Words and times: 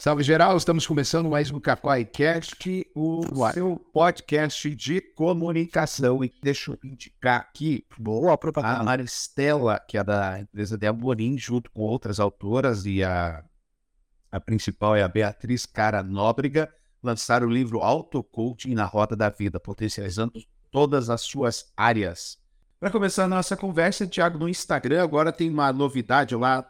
Salve 0.00 0.22
geral, 0.22 0.56
estamos 0.56 0.86
começando 0.86 1.28
mais 1.28 1.50
um 1.50 1.60
CacoiCast, 1.60 2.90
o 2.94 3.20
seu 3.52 3.76
podcast 3.92 4.74
de 4.74 4.98
comunicação. 4.98 6.24
E 6.24 6.32
deixa 6.42 6.70
eu 6.70 6.78
indicar 6.82 7.40
aqui 7.40 7.84
Boa 7.98 8.32
a 8.32 8.38
propaganda. 8.38 8.82
Maristela, 8.82 9.78
que 9.78 9.98
é 9.98 10.02
da 10.02 10.40
empresa 10.40 10.78
de 10.78 10.86
Amorim, 10.86 11.36
junto 11.36 11.70
com 11.70 11.82
outras 11.82 12.18
autoras, 12.18 12.86
e 12.86 13.04
a, 13.04 13.44
a 14.32 14.40
principal 14.40 14.96
é 14.96 15.02
a 15.02 15.08
Beatriz 15.08 15.66
Cara 15.66 16.02
Nóbrega, 16.02 16.72
lançaram 17.02 17.46
o 17.46 17.50
livro 17.50 17.80
Auto-Coaching 17.80 18.74
na 18.74 18.86
Roda 18.86 19.14
da 19.14 19.28
Vida, 19.28 19.60
potencializando 19.60 20.40
todas 20.70 21.10
as 21.10 21.20
suas 21.20 21.70
áreas. 21.76 22.38
Para 22.80 22.90
começar 22.90 23.24
a 23.24 23.28
nossa 23.28 23.54
conversa, 23.54 24.06
Thiago, 24.06 24.38
no 24.38 24.48
Instagram 24.48 25.02
agora 25.02 25.30
tem 25.30 25.50
uma 25.50 25.70
novidade 25.70 26.34
lá. 26.34 26.66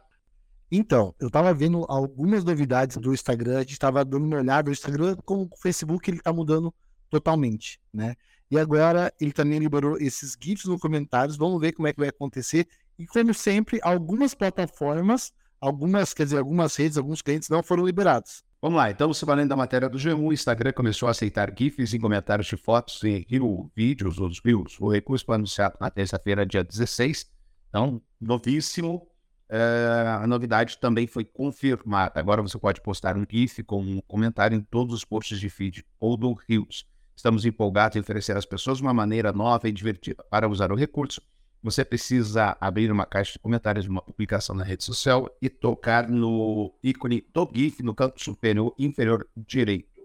Então, 0.71 1.14
eu 1.18 1.29
tava 1.29 1.52
vendo 1.52 1.84
algumas 1.89 2.45
novidades 2.45 2.96
do 2.96 3.12
Instagram, 3.12 3.59
a 3.59 3.61
gente 3.61 3.79
tava 3.79 4.05
dando 4.05 4.25
uma 4.25 4.37
olhada, 4.37 4.70
o 4.70 4.73
Instagram, 4.73 5.16
como 5.25 5.48
o 5.51 5.56
Facebook, 5.56 6.09
ele 6.09 6.20
tá 6.20 6.33
mudando 6.33 6.73
totalmente, 7.09 7.80
né? 7.92 8.15
E 8.48 8.59
agora 8.59 9.12
ele 9.20 9.33
também 9.33 9.59
liberou 9.59 9.97
esses 9.98 10.37
GIFs 10.41 10.66
nos 10.66 10.80
comentários, 10.80 11.37
vamos 11.37 11.61
ver 11.61 11.73
como 11.73 11.88
é 11.88 11.92
que 11.92 11.98
vai 11.98 12.09
acontecer. 12.09 12.69
E 12.98 13.06
como 13.06 13.34
sempre, 13.34 13.80
algumas 13.83 14.34
plataformas, 14.34 15.33
algumas, 15.61 16.14
quer 16.14 16.25
dizer, 16.25 16.38
algumas 16.38 16.77
redes, 16.77 16.97
alguns 16.97 17.20
clientes 17.20 17.48
não 17.48 17.62
foram 17.62 17.84
liberados. 17.84 18.45
Vamos 18.62 18.77
lá, 18.77 18.91
então, 18.91 19.12
se 19.14 19.25
valendo 19.25 19.48
da 19.48 19.56
matéria 19.56 19.89
do 19.89 19.97
G1, 19.97 20.20
o 20.20 20.33
Instagram 20.33 20.73
começou 20.73 21.09
a 21.09 21.12
aceitar 21.12 21.52
GIFs 21.56 21.95
em 21.95 22.00
comentários 22.00 22.47
de 22.47 22.56
fotos 22.56 23.02
e 23.02 23.27
Rio 23.28 23.70
vídeos, 23.75 24.19
os 24.19 24.41
Reels. 24.45 24.78
O 24.78 24.91
recurso 24.91 25.25
foi 25.25 25.37
anunciado 25.37 25.77
na 25.80 25.91
terça-feira, 25.91 26.45
dia 26.45 26.62
16. 26.62 27.30
Então, 27.69 28.02
novíssimo. 28.20 29.09
É, 29.53 30.21
a 30.23 30.27
novidade 30.29 30.79
também 30.79 31.09
foi 31.09 31.25
confirmada. 31.25 32.21
Agora 32.21 32.41
você 32.41 32.57
pode 32.57 32.81
postar 32.81 33.17
um 33.17 33.27
GIF 33.29 33.65
com 33.65 33.83
um 33.83 34.01
comentário 34.03 34.57
em 34.57 34.61
todos 34.61 34.95
os 34.95 35.05
posts 35.05 35.41
de 35.41 35.51
feed 35.51 35.85
ou 35.99 36.17
do 36.17 36.33
Reels. 36.49 36.87
Estamos 37.17 37.45
empolgados 37.45 37.97
em 37.97 38.01
oferecer 38.01 38.37
às 38.37 38.47
pessoas 38.47 38.81
uma 38.81 38.95
maneira 38.95 39.33
nova 39.33 39.69
e 39.69 39.73
divertida 39.73 40.23
para 40.31 40.48
usar 40.48 40.70
o 40.70 40.77
recurso. 40.77 41.20
Você 41.65 41.84
precisa 41.84 42.57
abrir 42.61 42.92
uma 42.92 43.05
caixa 43.05 43.33
de 43.33 43.39
comentários 43.41 43.84
de 43.84 43.91
uma 43.91 44.01
publicação 44.01 44.55
na 44.55 44.62
rede 44.62 44.84
social 44.84 45.29
e 45.42 45.51
tocar 45.51 46.09
no 46.09 46.73
ícone 46.81 47.27
do 47.35 47.51
GIF 47.53 47.83
no 47.83 47.92
canto 47.92 48.23
superior 48.23 48.73
inferior 48.79 49.27
direito. 49.37 50.01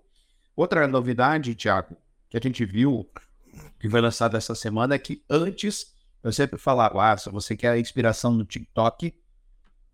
Outra 0.56 0.88
novidade, 0.88 1.54
Thiago, 1.54 1.96
que 2.32 2.38
a 2.38 2.42
gente 2.42 2.66
viu 2.66 3.08
que 3.80 3.88
foi 3.88 4.02
lançada 4.02 4.40
essa 4.40 4.56
semana 4.56 4.96
é 4.96 5.00
que 5.00 5.24
antes 5.30 5.94
eu 6.24 6.34
sempre 6.34 6.58
falava, 6.58 7.12
ah, 7.12 7.16
se 7.16 7.30
você 7.30 7.56
quer 7.56 7.78
inspiração 7.78 8.34
no 8.34 8.44
TikTok, 8.44 9.14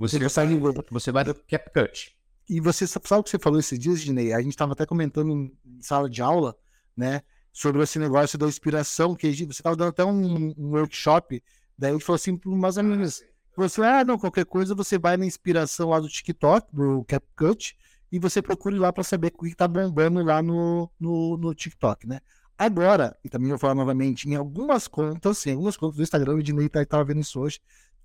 você, 0.02 0.20
no- 0.20 0.86
você 0.90 1.12
vai 1.12 1.24
no 1.24 1.36
CapCut. 1.36 2.16
E 2.50 2.60
você 2.60 2.86
sabe 2.88 3.06
o 3.20 3.24
que 3.24 3.30
você 3.30 3.40
falou 3.40 3.60
esses 3.60 3.78
dias, 3.78 4.02
Dinei? 4.02 4.34
A 4.34 4.42
gente 4.42 4.52
estava 4.52 4.74
até 4.74 4.86
comentando 4.86 5.32
em 5.32 5.58
sala 5.80 6.10
de 6.10 6.22
aula, 6.22 6.56
né? 6.96 7.22
Sobre 7.54 7.82
esse 7.84 8.00
negócio 8.00 8.38
da 8.38 8.48
inspiração, 8.48 9.16
que 9.16 9.32
você 9.34 9.44
estava 9.44 9.76
dando 9.76 9.90
até 9.90 10.04
um, 10.04 10.54
um 10.58 10.72
workshop, 10.72 11.44
daí 11.78 11.92
gente 11.94 12.04
falou 12.04 12.16
assim 12.16 12.36
para 12.36 12.50
umas 12.50 12.78
amigas. 12.78 13.24
Você, 13.56 13.82
ah, 13.82 14.04
não, 14.04 14.18
qualquer 14.18 14.46
coisa 14.46 14.74
você 14.74 14.98
vai 14.98 15.18
na 15.18 15.26
inspiração 15.26 15.90
lá 15.90 16.00
do 16.00 16.08
TikTok, 16.08 16.74
do 16.74 17.04
CapCut, 17.04 17.78
e 18.12 18.20
você 18.20 18.42
procure 18.42 18.78
lá 18.78 18.92
para 18.92 19.04
saber 19.04 19.28
o 19.28 19.44
que 19.44 19.50
está 19.50 19.68
bombando 19.68 20.24
lá 20.24 20.42
no, 20.42 20.90
no, 21.00 21.38
no 21.38 21.54
TikTok, 21.54 22.08
né? 22.08 22.22
Agora, 22.58 23.18
e 23.24 23.30
também 23.30 23.50
vou 23.50 23.58
falar 23.58 23.76
novamente, 23.76 24.30
em 24.30 24.36
algumas 24.36 24.88
contas, 24.88 25.46
em 25.48 25.52
algumas 25.52 25.76
contas 25.76 25.98
do 25.98 26.04
Instagram, 26.04 26.36
o 26.36 26.44
Dinei 26.44 26.68
estava 26.68 27.04
vendo 27.04 27.20
isso 27.20 27.40
hoje, 27.40 27.60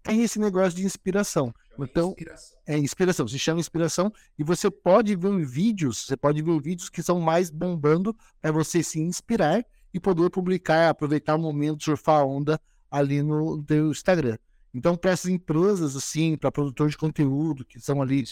tem 0.06 0.22
esse 0.22 0.38
negócio 0.38 0.76
de 0.76 0.84
inspiração. 0.84 1.52
Então, 1.78 2.14
é 2.66 2.78
inspiração, 2.78 3.26
se 3.28 3.38
chama 3.38 3.60
inspiração 3.60 4.10
e 4.38 4.44
você 4.44 4.70
pode 4.70 5.14
ver 5.14 5.44
vídeos, 5.44 6.06
você 6.06 6.16
pode 6.16 6.40
ver 6.42 6.60
vídeos 6.62 6.88
que 6.88 7.02
são 7.02 7.20
mais 7.20 7.50
bombando 7.50 8.16
para 8.40 8.52
você 8.52 8.82
se 8.82 9.00
inspirar 9.00 9.64
e 9.92 10.00
poder 10.00 10.30
publicar, 10.30 10.88
aproveitar 10.88 11.34
o 11.34 11.38
momento, 11.38 11.84
surfar 11.84 12.20
a 12.20 12.24
onda 12.24 12.60
ali 12.90 13.22
no 13.22 13.62
teu 13.62 13.90
Instagram. 13.90 14.38
Então, 14.72 14.96
para 14.96 15.10
essas 15.10 15.30
empresas, 15.30 15.96
assim, 15.96 16.36
para 16.36 16.52
produtor 16.52 16.88
de 16.88 16.96
conteúdo, 16.96 17.64
que 17.64 17.80
são 17.80 18.00
ali 18.00 18.24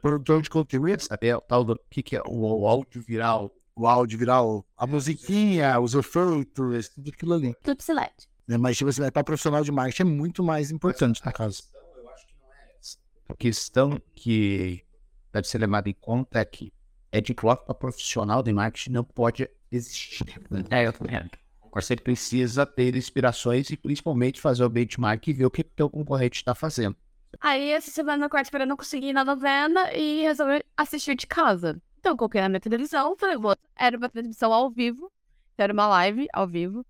produtor 0.00 0.42
de 0.42 0.50
conteúdo, 0.50 1.02
Saber 1.02 1.36
o 1.36 1.40
tal 1.40 1.64
do 1.64 1.80
que, 1.90 2.02
que 2.02 2.16
é 2.16 2.22
o, 2.26 2.60
o 2.60 2.68
áudio 2.68 3.02
viral. 3.02 3.50
o 3.74 3.86
áudio 3.86 4.18
viral, 4.18 4.64
a 4.76 4.86
musiquinha, 4.86 5.80
os 5.80 5.94
efeitos, 5.94 6.90
tudo 6.90 7.10
aquilo 7.10 7.34
ali. 7.34 7.54
Tudo. 7.62 8.33
Né? 8.46 8.56
Mas, 8.56 8.76
tipo 8.76 8.90
assim, 8.90 9.10
para 9.10 9.24
profissional 9.24 9.62
de 9.62 9.72
marketing 9.72 10.02
é 10.02 10.04
muito 10.04 10.42
mais 10.42 10.70
importante, 10.70 11.20
no 11.24 11.32
caso. 11.32 11.62
Eu 11.96 12.08
acho 12.10 12.26
que 12.26 12.34
não 12.40 12.52
é 12.52 12.76
essa. 12.78 12.98
A 13.28 13.34
questão 13.34 14.00
que 14.14 14.84
deve 15.32 15.48
ser 15.48 15.58
levada 15.58 15.88
em 15.88 15.94
conta 15.94 16.38
é 16.38 16.44
que 16.44 16.72
é 17.10 17.20
de 17.20 17.34
clock 17.34 17.64
para 17.64 17.74
profissional 17.74 18.42
de 18.42 18.52
marketing 18.52 18.90
não 18.90 19.04
pode 19.04 19.48
existir. 19.70 20.24
É, 20.70 20.86
eu 20.86 20.92
também. 20.92 21.30
Você 21.72 21.96
precisa 21.96 22.64
ter 22.64 22.94
inspirações 22.94 23.68
e 23.70 23.76
principalmente 23.76 24.40
fazer 24.40 24.64
o 24.64 24.68
benchmark 24.68 25.26
e 25.26 25.32
ver 25.32 25.46
o 25.46 25.50
que 25.50 25.62
o 25.62 25.64
teu 25.64 25.90
concorrente 25.90 26.38
está 26.38 26.54
fazendo. 26.54 26.96
Aí, 27.40 27.70
essa 27.70 27.90
semana, 27.90 28.18
na 28.18 28.30
quarta-feira, 28.30 28.64
eu 28.64 28.68
não 28.68 28.76
consegui 28.76 29.08
ir 29.08 29.12
na 29.12 29.24
novena 29.24 29.92
e 29.92 30.22
resolvi 30.22 30.62
assistir 30.76 31.16
de 31.16 31.26
casa. 31.26 31.80
Então, 31.98 32.16
coloquei 32.16 32.40
na 32.40 32.48
minha 32.48 32.60
televisão, 32.60 33.16
falei, 33.16 33.36
"Vou." 33.36 33.56
era 33.76 33.96
uma 33.96 34.08
transmissão 34.08 34.52
ao 34.52 34.70
vivo, 34.70 35.10
era 35.58 35.72
uma 35.72 35.86
live 35.88 36.28
ao 36.32 36.46
vivo. 36.46 36.84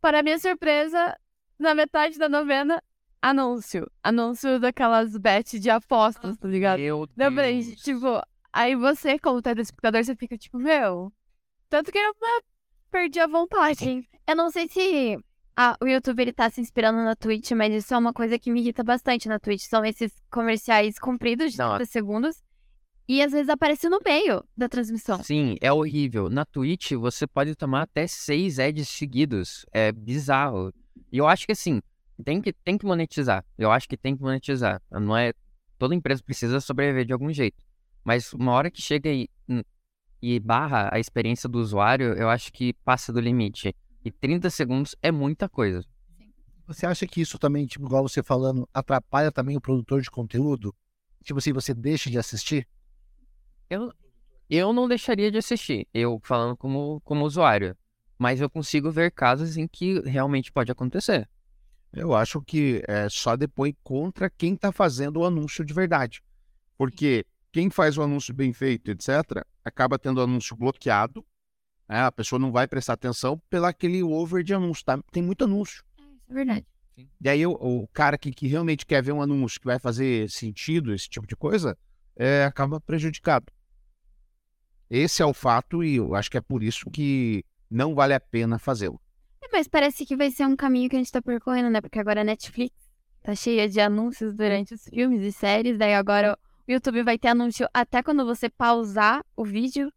Para 0.00 0.22
minha 0.22 0.38
surpresa, 0.38 1.16
na 1.58 1.74
metade 1.74 2.18
da 2.18 2.28
novena, 2.28 2.82
anúncio. 3.20 3.90
Anúncio 4.02 4.60
daquelas 4.60 5.16
bets 5.16 5.60
de 5.60 5.70
apostas, 5.70 6.36
tá 6.36 6.48
ligado? 6.48 6.78
Meu 6.78 7.08
Daí 7.16 7.28
eu 7.28 7.34
falei, 7.34 7.74
tipo, 7.76 8.22
aí 8.52 8.74
você, 8.76 9.18
como 9.18 9.42
telespectador, 9.42 10.04
você 10.04 10.14
fica 10.14 10.38
tipo, 10.38 10.58
meu. 10.58 11.12
Tanto 11.68 11.92
que 11.92 11.98
eu 11.98 12.14
né, 12.20 12.40
perdi 12.90 13.20
a 13.20 13.26
vontade. 13.26 14.08
Eu 14.26 14.36
não 14.36 14.50
sei 14.50 14.68
se 14.68 15.18
ah, 15.56 15.76
o 15.82 15.86
YouTube 15.86 16.20
ele 16.20 16.32
tá 16.32 16.48
se 16.48 16.60
inspirando 16.60 16.98
na 16.98 17.16
Twitch, 17.16 17.50
mas 17.50 17.74
isso 17.74 17.92
é 17.92 17.98
uma 17.98 18.12
coisa 18.12 18.38
que 18.38 18.50
me 18.50 18.60
irrita 18.60 18.84
bastante 18.84 19.28
na 19.28 19.40
Twitch. 19.40 19.62
São 19.62 19.84
esses 19.84 20.12
comerciais 20.30 20.98
compridos 21.00 21.52
de 21.52 21.58
Não, 21.58 21.74
30 21.74 21.90
segundos. 21.90 22.44
E 23.08 23.22
às 23.22 23.32
vezes 23.32 23.48
aparece 23.48 23.88
no 23.88 24.00
meio 24.04 24.44
da 24.54 24.68
transmissão. 24.68 25.22
Sim, 25.22 25.56
é 25.62 25.72
horrível. 25.72 26.28
Na 26.28 26.44
Twitch, 26.44 26.92
você 26.92 27.26
pode 27.26 27.56
tomar 27.56 27.82
até 27.82 28.06
seis 28.06 28.58
ads 28.58 28.86
seguidos. 28.86 29.64
É 29.72 29.90
bizarro. 29.90 30.74
E 31.10 31.16
eu 31.16 31.26
acho 31.26 31.46
que 31.46 31.52
assim, 31.52 31.80
tem 32.22 32.38
que, 32.42 32.52
tem 32.52 32.76
que 32.76 32.84
monetizar. 32.84 33.42
Eu 33.56 33.70
acho 33.70 33.88
que 33.88 33.96
tem 33.96 34.14
que 34.14 34.22
monetizar. 34.22 34.82
Não 34.90 35.16
é. 35.16 35.32
Toda 35.78 35.94
empresa 35.94 36.22
precisa 36.22 36.60
sobreviver 36.60 37.06
de 37.06 37.12
algum 37.14 37.32
jeito. 37.32 37.64
Mas 38.04 38.34
uma 38.34 38.52
hora 38.52 38.70
que 38.70 38.82
chega 38.82 39.10
e, 39.10 39.30
e 40.20 40.38
barra 40.38 40.90
a 40.92 40.98
experiência 40.98 41.48
do 41.48 41.58
usuário, 41.58 42.12
eu 42.12 42.28
acho 42.28 42.52
que 42.52 42.74
passa 42.84 43.10
do 43.10 43.20
limite. 43.20 43.74
E 44.04 44.10
30 44.10 44.50
segundos 44.50 44.94
é 45.00 45.10
muita 45.10 45.48
coisa. 45.48 45.82
Você 46.66 46.84
acha 46.84 47.06
que 47.06 47.22
isso 47.22 47.38
também, 47.38 47.64
tipo, 47.64 47.86
igual 47.86 48.06
você 48.06 48.22
falando, 48.22 48.68
atrapalha 48.74 49.32
também 49.32 49.56
o 49.56 49.60
produtor 49.62 50.02
de 50.02 50.10
conteúdo? 50.10 50.74
Tipo 51.24 51.38
assim, 51.38 51.54
você 51.54 51.72
deixa 51.72 52.10
de 52.10 52.18
assistir? 52.18 52.68
Eu, 53.70 53.92
eu 54.48 54.72
não 54.72 54.88
deixaria 54.88 55.30
de 55.30 55.38
assistir, 55.38 55.86
eu 55.92 56.20
falando 56.24 56.56
como, 56.56 57.00
como 57.04 57.24
usuário. 57.24 57.76
Mas 58.18 58.40
eu 58.40 58.50
consigo 58.50 58.90
ver 58.90 59.12
casos 59.12 59.56
em 59.56 59.68
que 59.68 60.00
realmente 60.00 60.50
pode 60.50 60.72
acontecer. 60.72 61.28
Eu 61.92 62.14
acho 62.14 62.42
que 62.42 62.82
é, 62.86 63.08
só 63.08 63.36
depois 63.36 63.72
contra 63.82 64.28
quem 64.28 64.54
está 64.54 64.72
fazendo 64.72 65.18
o 65.20 65.24
anúncio 65.24 65.64
de 65.64 65.72
verdade. 65.72 66.22
Porque 66.76 67.24
quem 67.52 67.70
faz 67.70 67.96
o 67.96 68.02
anúncio 68.02 68.34
bem 68.34 68.52
feito, 68.52 68.90
etc., 68.90 69.44
acaba 69.64 69.98
tendo 69.98 70.18
o 70.18 70.22
anúncio 70.22 70.56
bloqueado. 70.56 71.24
né? 71.88 72.00
A 72.00 72.12
pessoa 72.12 72.38
não 72.38 72.50
vai 72.50 72.66
prestar 72.66 72.94
atenção 72.94 73.40
pelo 73.48 73.66
aquele 73.66 74.02
over 74.02 74.42
de 74.42 74.52
anúncio. 74.52 74.84
Tá? 74.84 74.98
Tem 75.12 75.22
muito 75.22 75.44
anúncio. 75.44 75.84
É 76.28 76.34
verdade. 76.34 76.66
E 77.20 77.28
aí 77.28 77.46
o, 77.46 77.52
o 77.52 77.86
cara 77.88 78.18
que, 78.18 78.32
que 78.32 78.48
realmente 78.48 78.84
quer 78.84 79.02
ver 79.02 79.12
um 79.12 79.22
anúncio 79.22 79.60
que 79.60 79.66
vai 79.66 79.78
fazer 79.78 80.28
sentido, 80.28 80.92
esse 80.92 81.08
tipo 81.08 81.26
de 81.26 81.36
coisa, 81.36 81.78
é, 82.16 82.44
acaba 82.44 82.80
prejudicado. 82.80 83.46
Esse 84.90 85.22
é 85.22 85.26
o 85.26 85.34
fato 85.34 85.82
e 85.84 85.96
eu 85.96 86.14
acho 86.14 86.30
que 86.30 86.38
é 86.38 86.40
por 86.40 86.62
isso 86.62 86.88
que 86.90 87.44
não 87.70 87.94
vale 87.94 88.14
a 88.14 88.20
pena 88.20 88.58
fazê-lo. 88.58 89.00
É, 89.42 89.48
Mas 89.52 89.68
parece 89.68 90.06
que 90.06 90.16
vai 90.16 90.30
ser 90.30 90.46
um 90.46 90.56
caminho 90.56 90.88
que 90.88 90.96
a 90.96 90.98
gente 90.98 91.12
tá 91.12 91.20
percorrendo, 91.20 91.70
né? 91.70 91.80
Porque 91.80 91.98
agora 91.98 92.22
a 92.22 92.24
Netflix 92.24 92.74
tá 93.22 93.34
cheia 93.34 93.68
de 93.68 93.80
anúncios 93.80 94.34
durante 94.34 94.74
os 94.74 94.84
filmes 94.84 95.22
e 95.22 95.32
séries. 95.32 95.76
Daí 95.78 95.94
agora 95.94 96.38
o 96.66 96.72
YouTube 96.72 97.02
vai 97.02 97.18
ter 97.18 97.28
anúncio 97.28 97.68
até 97.72 98.02
quando 98.02 98.24
você 98.24 98.48
pausar 98.48 99.24
o 99.36 99.44
vídeo. 99.44 99.92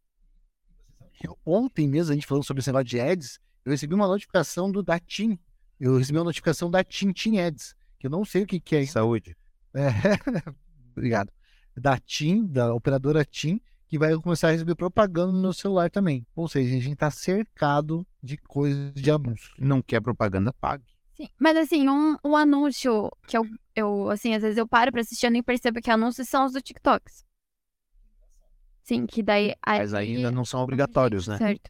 Eu- 1.24 1.38
ontem 1.46 1.88
mesmo, 1.88 2.12
a 2.12 2.16
gente 2.16 2.28
falando 2.28 2.44
sobre 2.44 2.62
esse 2.62 2.70
negócio 2.70 2.88
de 2.88 3.00
ads, 3.00 3.40
eu 3.64 3.72
recebi 3.72 3.94
uma 3.94 4.08
notificação 4.08 4.72
do 4.72 4.82
da 4.82 5.00
TIM. 5.00 5.38
Eu 5.80 5.98
recebi 5.98 6.18
uma 6.18 6.26
notificação 6.26 6.70
da 6.70 6.84
TIM 6.84 7.12
TIM 7.12 7.40
Ads, 7.40 7.76
que 8.00 8.08
eu 8.08 8.12
não 8.12 8.26
sei 8.26 8.44
o 8.44 8.48
que, 8.48 8.60
que 8.60 8.76
é. 8.76 8.86
Saúde. 8.86 9.36
É, 9.74 9.88
obrigado. 10.96 11.32
Da 11.78 11.98
TIM, 11.98 12.46
da 12.46 12.74
operadora 12.74 13.24
TIM, 13.24 13.62
que 13.92 14.00
vai 14.00 14.16
começar 14.16 14.48
a 14.48 14.52
receber 14.52 14.74
propaganda 14.74 15.34
no 15.34 15.42
meu 15.42 15.52
celular 15.52 15.92
também. 15.92 16.26
Ou 16.34 16.48
seja, 16.48 16.78
a 16.78 16.80
gente 16.80 16.96
tá 16.96 17.12
cercado 17.12 18.08
de 18.24 18.38
coisas 18.38 18.94
de 18.94 19.12
anúncio. 19.12 19.54
Não 19.60 19.82
quer 19.82 20.00
propaganda, 20.00 20.54
pague. 20.54 20.86
Sim. 21.14 21.28
Mas 21.38 21.58
assim, 21.58 21.90
um, 21.90 22.16
um 22.24 22.38
anúncio 22.38 23.12
que 23.28 23.38
eu, 23.38 23.46
eu, 23.76 24.10
assim, 24.10 24.34
às 24.34 24.44
vezes 24.44 24.58
eu 24.58 24.66
paro 24.66 24.94
pra 24.94 25.02
assistir, 25.02 25.30
nem 25.30 25.44
percebo 25.44 25.82
que 25.82 25.92
anúncios 25.92 26.30
são 26.30 26.46
os 26.46 26.54
do 26.54 26.62
TikToks. 26.62 27.26
Sim, 28.82 29.06
que 29.06 29.22
daí. 29.22 29.54
Mas 29.68 29.94
ainda 29.94 30.32
não 30.32 30.46
são 30.46 30.62
obrigatórios, 30.62 31.28
né? 31.28 31.38
Certo. 31.38 31.70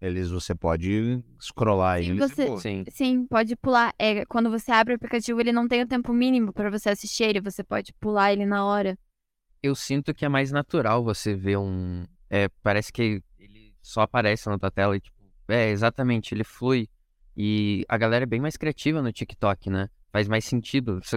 Eles 0.00 0.30
você 0.30 0.56
pode 0.56 1.22
scrollar 1.40 2.02
Sim, 2.02 2.10
eles. 2.10 2.16
e 2.16 2.34
você-. 2.34 2.58
Sim. 2.58 2.84
Sim, 2.90 3.26
pode 3.28 3.54
pular. 3.54 3.94
É, 3.96 4.26
quando 4.26 4.50
você 4.50 4.72
abre 4.72 4.92
o 4.92 4.96
aplicativo, 4.96 5.40
ele 5.40 5.52
não 5.52 5.68
tem 5.68 5.82
o 5.82 5.86
tempo 5.86 6.12
mínimo 6.12 6.52
pra 6.52 6.68
você 6.68 6.90
assistir 6.90 7.22
ele, 7.22 7.40
você 7.40 7.62
pode 7.62 7.92
pular 8.00 8.32
ele 8.32 8.44
na 8.44 8.64
hora. 8.64 8.98
Eu 9.62 9.74
sinto 9.74 10.14
que 10.14 10.24
é 10.24 10.28
mais 10.28 10.52
natural 10.52 11.02
você 11.02 11.34
ver 11.34 11.58
um. 11.58 12.06
É, 12.30 12.48
parece 12.62 12.92
que 12.92 13.22
ele 13.38 13.74
só 13.82 14.02
aparece 14.02 14.48
na 14.48 14.58
tua 14.58 14.70
tela 14.70 14.96
e, 14.96 15.00
tipo, 15.00 15.16
é, 15.48 15.70
exatamente, 15.70 16.34
ele 16.34 16.44
flui. 16.44 16.88
E 17.36 17.84
a 17.88 17.96
galera 17.96 18.24
é 18.24 18.26
bem 18.26 18.40
mais 18.40 18.56
criativa 18.56 19.00
no 19.00 19.12
TikTok, 19.12 19.70
né? 19.70 19.88
Faz 20.12 20.28
mais 20.28 20.44
sentido. 20.44 21.00
Você, 21.02 21.16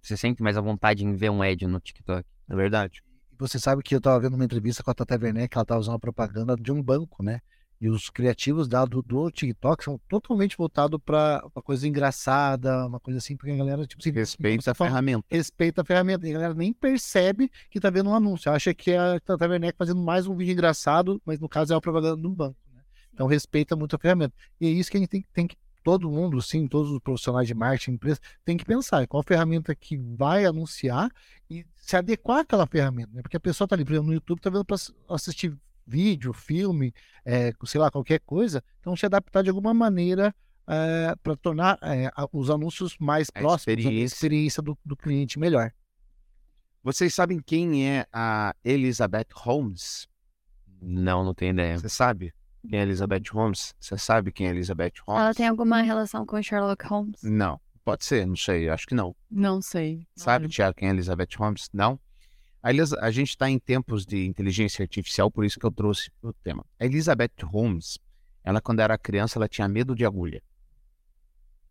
você 0.00 0.16
sente 0.16 0.42
mais 0.42 0.56
a 0.56 0.60
vontade 0.60 1.04
em 1.04 1.14
ver 1.14 1.30
um 1.30 1.42
ad 1.42 1.66
no 1.66 1.80
TikTok. 1.80 2.24
É 2.48 2.56
verdade. 2.56 3.02
Você 3.38 3.58
sabe 3.58 3.82
que 3.82 3.94
eu 3.94 3.98
estava 3.98 4.18
vendo 4.20 4.34
uma 4.34 4.44
entrevista 4.44 4.82
com 4.82 4.90
a 4.90 4.94
Tata 4.94 5.18
Werneck, 5.20 5.54
ela 5.54 5.62
estava 5.62 5.80
usando 5.80 5.94
uma 5.94 6.00
propaganda 6.00 6.56
de 6.56 6.72
um 6.72 6.82
banco, 6.82 7.22
né? 7.22 7.40
E 7.80 7.88
os 7.90 8.08
criativos 8.08 8.66
da, 8.66 8.84
do, 8.86 9.02
do 9.02 9.30
TikTok 9.30 9.84
são 9.84 10.00
totalmente 10.08 10.56
voltados 10.56 10.98
para 11.04 11.42
uma 11.54 11.62
coisa 11.62 11.86
engraçada, 11.86 12.86
uma 12.86 12.98
coisa 12.98 13.18
assim, 13.18 13.36
porque 13.36 13.50
a 13.52 13.56
galera, 13.56 13.86
tipo, 13.86 14.00
assim, 14.00 14.10
Respeita 14.10 14.70
a 14.70 14.74
fala, 14.74 14.90
ferramenta. 14.90 15.26
respeita 15.30 15.82
a 15.82 15.84
ferramenta. 15.84 16.26
E 16.26 16.30
a 16.30 16.34
galera 16.34 16.54
nem 16.54 16.72
percebe 16.72 17.50
que 17.70 17.78
tá 17.78 17.90
vendo 17.90 18.08
um 18.08 18.14
anúncio. 18.14 18.50
Acha 18.50 18.72
que 18.72 18.92
é 18.92 18.98
a 18.98 19.20
Tata 19.20 19.46
Werneck 19.46 19.76
fazendo 19.76 20.00
mais 20.00 20.26
um 20.26 20.34
vídeo 20.34 20.52
engraçado, 20.52 21.20
mas 21.24 21.38
no 21.38 21.48
caso 21.48 21.72
é 21.72 21.76
uma 21.76 21.82
propaganda 21.82 22.20
de 22.20 22.26
um 22.26 22.34
banco. 22.34 22.56
Né? 22.72 22.80
Então 23.12 23.26
respeita 23.26 23.76
muito 23.76 23.94
a 23.94 23.98
ferramenta. 23.98 24.34
E 24.58 24.66
é 24.66 24.70
isso 24.70 24.90
que 24.90 24.96
a 24.96 25.00
gente 25.00 25.10
tem, 25.10 25.26
tem 25.32 25.46
que. 25.46 25.56
Todo 25.84 26.10
mundo, 26.10 26.42
sim, 26.42 26.66
todos 26.66 26.90
os 26.90 26.98
profissionais 26.98 27.46
de 27.46 27.54
marketing, 27.54 27.92
empresa, 27.92 28.18
tem 28.44 28.56
que 28.56 28.64
pensar 28.64 29.06
qual 29.06 29.22
ferramenta 29.22 29.72
que 29.72 29.96
vai 29.96 30.44
anunciar 30.44 31.08
e 31.48 31.64
se 31.76 31.94
adequar 31.94 32.40
àquela 32.40 32.66
ferramenta. 32.66 33.10
Né? 33.14 33.22
Porque 33.22 33.36
a 33.36 33.40
pessoa 33.40 33.68
tá 33.68 33.76
ali, 33.76 33.84
por 33.84 33.92
exemplo, 33.92 34.08
no 34.08 34.14
YouTube, 34.14 34.40
tá 34.40 34.50
vendo 34.50 34.64
para 34.64 34.76
assistir 35.08 35.56
vídeo, 35.86 36.32
filme, 36.32 36.92
é, 37.24 37.52
sei 37.64 37.80
lá, 37.80 37.90
qualquer 37.90 38.20
coisa. 38.20 38.62
Então 38.80 38.96
se 38.96 39.06
adaptar 39.06 39.42
de 39.42 39.50
alguma 39.50 39.72
maneira 39.72 40.34
para 41.22 41.36
tornar 41.36 41.78
é, 41.80 42.10
os 42.32 42.50
anúncios 42.50 42.96
mais 42.98 43.28
A 43.34 43.38
próximos, 43.38 43.68
a 43.68 43.72
experiência. 43.80 44.14
experiência 44.14 44.62
do, 44.62 44.76
do 44.84 44.96
cliente 44.96 45.38
melhor. 45.38 45.70
Vocês 46.82 47.14
sabem 47.14 47.40
quem 47.40 47.88
é 47.88 48.06
a 48.12 48.54
Elizabeth 48.64 49.28
Holmes? 49.34 50.08
Não, 50.80 51.24
não 51.24 51.34
tenho 51.34 51.52
ideia. 51.52 51.78
Você 51.78 51.88
sabe 51.88 52.32
quem 52.68 52.78
é 52.78 52.82
a 52.82 52.84
Elizabeth 52.84 53.22
Holmes? 53.32 53.74
Você 53.80 53.96
sabe 53.96 54.32
quem 54.32 54.46
é 54.46 54.50
a 54.50 54.52
Elizabeth 54.52 54.92
Holmes? 55.06 55.22
Ela 55.24 55.34
tem 55.34 55.48
alguma 55.48 55.82
relação 55.82 56.26
com 56.26 56.40
Sherlock 56.42 56.84
Holmes? 56.86 57.20
Não. 57.22 57.60
Pode 57.84 58.04
ser, 58.04 58.26
não 58.26 58.34
sei. 58.36 58.68
Acho 58.68 58.86
que 58.86 58.94
não. 58.96 59.14
Não 59.30 59.62
sei. 59.62 60.06
Sabe, 60.16 60.48
Tiago, 60.48 60.74
quem 60.76 60.88
é 60.88 60.90
a 60.90 60.94
Elizabeth 60.94 61.28
Holmes? 61.38 61.68
Não? 61.72 61.98
A, 62.66 62.70
Elis- 62.70 62.92
a 62.94 63.12
gente 63.12 63.28
está 63.28 63.48
em 63.48 63.60
tempos 63.60 64.04
de 64.04 64.26
inteligência 64.26 64.82
artificial, 64.82 65.30
por 65.30 65.44
isso 65.44 65.56
que 65.56 65.64
eu 65.64 65.70
trouxe 65.70 66.10
o 66.20 66.32
tema. 66.32 66.66
A 66.80 66.84
Elizabeth 66.84 67.44
Holmes, 67.44 67.96
ela 68.42 68.60
quando 68.60 68.80
era 68.80 68.98
criança, 68.98 69.38
ela 69.38 69.46
tinha 69.48 69.68
medo 69.68 69.94
de 69.94 70.04
agulha. 70.04 70.42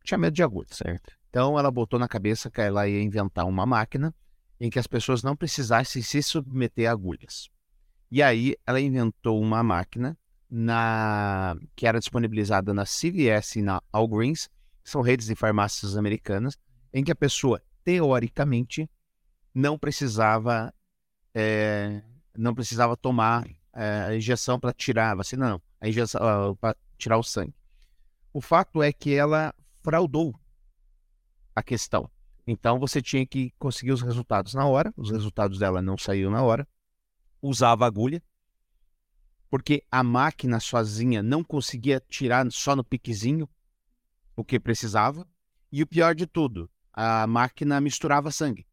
Tinha 0.06 0.18
medo 0.18 0.34
de 0.34 0.42
agulha. 0.42 0.70
Certo. 0.72 1.12
Então 1.30 1.60
ela 1.60 1.70
botou 1.70 2.00
na 2.00 2.08
cabeça 2.08 2.50
que 2.50 2.62
ela 2.62 2.88
ia 2.88 3.02
inventar 3.02 3.46
uma 3.46 3.66
máquina 3.66 4.16
em 4.58 4.70
que 4.70 4.80
as 4.80 4.88
pessoas 4.88 5.22
não 5.22 5.36
precisassem 5.36 6.02
se 6.02 6.24
submeter 6.24 6.88
a 6.90 6.94
agulhas. 6.94 7.50
E 8.10 8.24
aí 8.24 8.56
ela 8.66 8.80
inventou 8.80 9.42
uma 9.42 9.62
máquina 9.62 10.18
na 10.50 11.58
que 11.76 11.86
era 11.86 12.00
disponibilizada 12.00 12.74
na 12.74 12.86
CVS 12.86 13.58
e 13.58 13.62
na 13.62 13.82
Walgreens, 13.94 14.48
que 14.82 14.90
são 14.90 15.02
redes 15.02 15.28
de 15.28 15.36
farmácias 15.36 15.98
americanas, 15.98 16.58
em 16.94 17.04
que 17.04 17.12
a 17.12 17.16
pessoa 17.16 17.62
teoricamente 17.84 18.90
não 19.54 19.78
precisava 19.78 20.74
eh, 21.36 22.02
não 22.36 22.56
precisava 22.56 22.96
tomar 22.96 23.46
eh, 23.74 24.06
a 24.08 24.16
injeção 24.16 24.58
para 24.58 24.72
tirar 24.72 25.12
a 25.12 25.16
vacina, 25.16 25.50
não, 25.50 25.62
a 25.82 25.90
injeção 25.90 26.56
para 26.56 26.76
tirar 26.98 27.18
o 27.18 27.24
sangue. 27.24 27.54
O 28.34 28.40
fato 28.40 28.82
é 28.82 28.94
que 28.94 29.14
ela 29.14 29.54
fraudou 29.84 30.34
a 31.54 31.62
questão. 31.62 32.10
Então 32.48 32.80
você 32.80 33.02
tinha 33.02 33.26
que 33.26 33.52
conseguir 33.60 33.92
os 33.92 34.02
resultados 34.02 34.54
na 34.54 34.66
hora, 34.66 34.94
os 34.96 35.12
resultados 35.12 35.60
dela 35.60 35.82
não 35.82 35.98
saíram 35.98 36.32
na 36.32 36.42
hora, 36.42 36.68
usava 37.42 37.86
agulha, 37.86 38.24
porque 39.50 39.84
a 39.92 40.04
máquina 40.04 40.60
sozinha 40.60 41.22
não 41.22 41.44
conseguia 41.44 42.02
tirar 42.08 42.50
só 42.52 42.76
no 42.76 42.84
piquezinho 42.84 43.50
o 44.36 44.44
que 44.44 44.60
precisava, 44.60 45.28
e 45.72 45.82
o 45.82 45.88
pior 45.88 46.14
de 46.14 46.26
tudo, 46.26 46.70
a 46.94 47.26
máquina 47.28 47.82
misturava 47.82 48.32
sangue. 48.32 48.66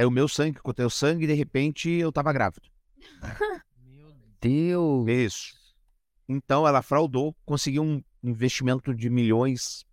Daí 0.00 0.06
o 0.06 0.10
meu 0.10 0.26
sangue 0.26 0.58
com 0.60 0.70
o 0.70 0.72
teu 0.72 0.88
sangue, 0.88 1.24
e 1.24 1.26
de 1.26 1.34
repente 1.34 1.90
eu 1.90 2.08
estava 2.08 2.32
grávida. 2.32 2.66
Meu 3.84 4.14
Deus. 4.40 5.06
Isso. 5.10 5.76
Então 6.26 6.66
ela 6.66 6.80
fraudou, 6.80 7.36
conseguiu 7.44 7.82
um 7.82 8.02
investimento 8.22 8.94
de 8.94 9.10
milhões 9.10 9.84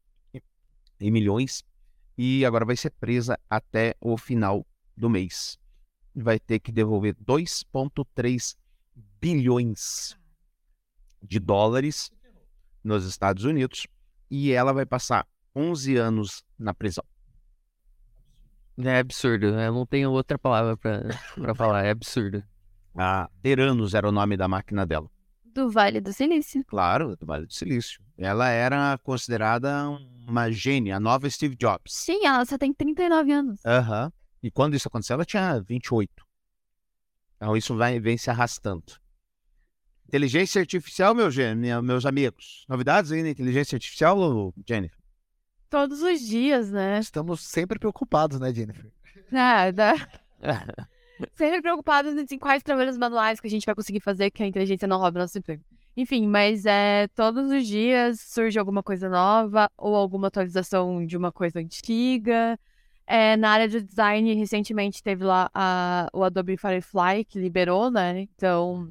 e 0.98 1.12
milhões 1.12 1.62
e 2.18 2.45
agora 2.45 2.63
vai 2.63 2.77
ser 2.77 2.92
presa 2.92 3.38
até 3.50 3.95
o 4.00 4.18
final 4.18 4.65
do 4.95 5.09
mês. 5.09 5.59
Vai 6.15 6.39
ter 6.39 6.60
que 6.60 6.71
devolver 6.71 7.13
2,3 7.15 8.56
bilhões 9.19 10.18
de 11.21 11.38
dólares 11.38 12.10
nos 12.81 13.06
Estados 13.06 13.44
Unidos 13.44 13.86
e 14.31 14.53
ela 14.53 14.71
vai 14.71 14.86
passar 14.86 15.27
11 15.53 15.98
anos 15.98 16.45
na 16.57 16.74
prisão. 16.74 17.03
É 18.77 19.00
absurdo. 19.00 19.47
Eu 19.47 19.74
não 19.74 19.85
tenho 19.85 20.12
outra 20.12 20.38
palavra 20.38 20.77
pra, 20.77 21.01
pra 21.35 21.56
falar. 21.56 21.85
É 21.85 21.91
absurdo. 21.91 22.44
A 22.95 23.29
Teranos 23.44 23.94
era 23.94 24.09
o 24.09 24.12
nome 24.12 24.35
da 24.35 24.47
máquina 24.47 24.85
dela. 24.85 25.09
Do 25.45 25.69
Vale 25.69 26.01
do 26.01 26.12
Silício. 26.12 26.63
Claro, 26.65 27.15
do 27.15 27.25
Vale 27.25 27.45
do 27.45 27.53
Silício. 27.53 28.01
Ela 28.18 28.50
era 28.50 28.97
considerada 29.03 29.89
uma 30.27 30.51
gênia, 30.51 30.97
a 30.97 31.00
nova 31.00 31.29
Steve 31.29 31.56
Jobs. 31.56 31.94
Sim, 31.94 32.25
ela 32.25 32.44
só 32.45 32.57
tem 32.57 32.74
39 32.74 33.31
anos. 33.31 33.59
Aham. 33.65 34.12
E 34.41 34.50
quando 34.50 34.75
isso 34.75 34.88
aconteceu, 34.88 35.15
ela 35.15 35.25
tinha 35.25 35.59
28. 35.59 36.12
Então 37.35 37.56
isso 37.56 37.75
vai, 37.75 38.00
vem 38.00 38.18
se 38.18 38.29
arrastando. 38.29 38.83
Inteligência 40.07 40.62
artificial, 40.62 41.13
meu, 41.13 41.29
meus 41.83 42.06
amigos. 42.06 42.65
Novidades 42.68 43.12
aí 43.12 43.21
na 43.21 43.29
inteligência 43.29 43.75
artificial, 43.75 44.53
Jennifer? 44.68 44.97
Todos 45.69 46.01
os 46.01 46.19
dias, 46.21 46.71
né? 46.71 46.99
Estamos 46.99 47.41
sempre 47.41 47.77
preocupados, 47.79 48.39
né, 48.39 48.53
Jennifer? 48.53 48.85
Ah, 49.33 49.69
dá. 49.71 49.93
Sempre 51.33 51.61
preocupados 51.61 52.13
em 52.31 52.37
quais 52.37 52.61
trabalhos 52.61 52.95
manuais 52.97 53.39
que 53.39 53.47
a 53.47 53.49
gente 53.49 53.65
vai 53.65 53.73
conseguir 53.73 53.99
fazer 53.99 54.29
que 54.29 54.43
a 54.43 54.47
inteligência 54.47 54.87
não 54.87 54.99
rouba 54.99 55.19
nosso 55.19 55.38
emprego. 55.38 55.63
Enfim, 55.97 56.27
mas 56.27 56.65
é, 56.65 57.07
todos 57.15 57.51
os 57.51 57.65
dias 57.65 58.21
surge 58.21 58.57
alguma 58.59 58.83
coisa 58.83 59.09
nova 59.09 59.67
ou 59.75 59.95
alguma 59.95 60.27
atualização 60.27 61.03
de 61.05 61.17
uma 61.17 61.31
coisa 61.31 61.59
antiga. 61.59 62.57
É, 63.07 63.36
na 63.36 63.50
área 63.50 63.67
de 63.67 63.81
design, 63.81 64.31
recentemente 64.36 65.01
teve 65.01 65.24
lá 65.24 65.50
a- 65.53 66.07
o 66.13 66.24
Adobe 66.24 66.55
Firefly 66.55 67.25
que 67.25 67.39
liberou, 67.39 67.89
né? 67.89 68.19
Então, 68.21 68.88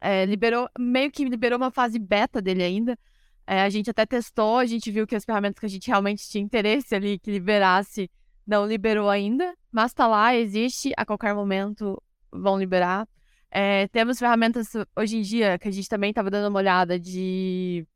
é, 0.00 0.24
liberou, 0.26 0.68
meio 0.76 1.10
que 1.10 1.24
liberou 1.24 1.56
uma 1.56 1.70
fase 1.70 1.98
beta 2.00 2.42
dele 2.42 2.64
ainda. 2.64 2.98
É, 3.46 3.62
a 3.62 3.68
gente 3.68 3.90
até 3.90 4.06
testou, 4.06 4.58
a 4.58 4.66
gente 4.66 4.90
viu 4.90 5.06
que 5.06 5.14
as 5.14 5.24
ferramentas 5.24 5.60
que 5.60 5.66
a 5.66 5.68
gente 5.68 5.88
realmente 5.88 6.28
tinha 6.28 6.42
interesse 6.42 6.94
ali 6.94 7.18
que 7.18 7.30
liberasse 7.30 8.10
não 8.46 8.66
liberou 8.66 9.08
ainda, 9.10 9.54
mas 9.70 9.92
tá 9.92 10.06
lá, 10.06 10.34
existe, 10.34 10.92
a 10.96 11.04
qualquer 11.04 11.34
momento 11.34 12.02
vão 12.30 12.58
liberar. 12.58 13.06
É, 13.50 13.86
temos 13.88 14.18
ferramentas 14.18 14.68
hoje 14.96 15.18
em 15.18 15.22
dia 15.22 15.58
que 15.58 15.68
a 15.68 15.70
gente 15.70 15.88
também 15.88 16.12
tava 16.12 16.30
dando 16.30 16.48
uma 16.48 16.58
olhada 16.58 16.98
de. 16.98 17.86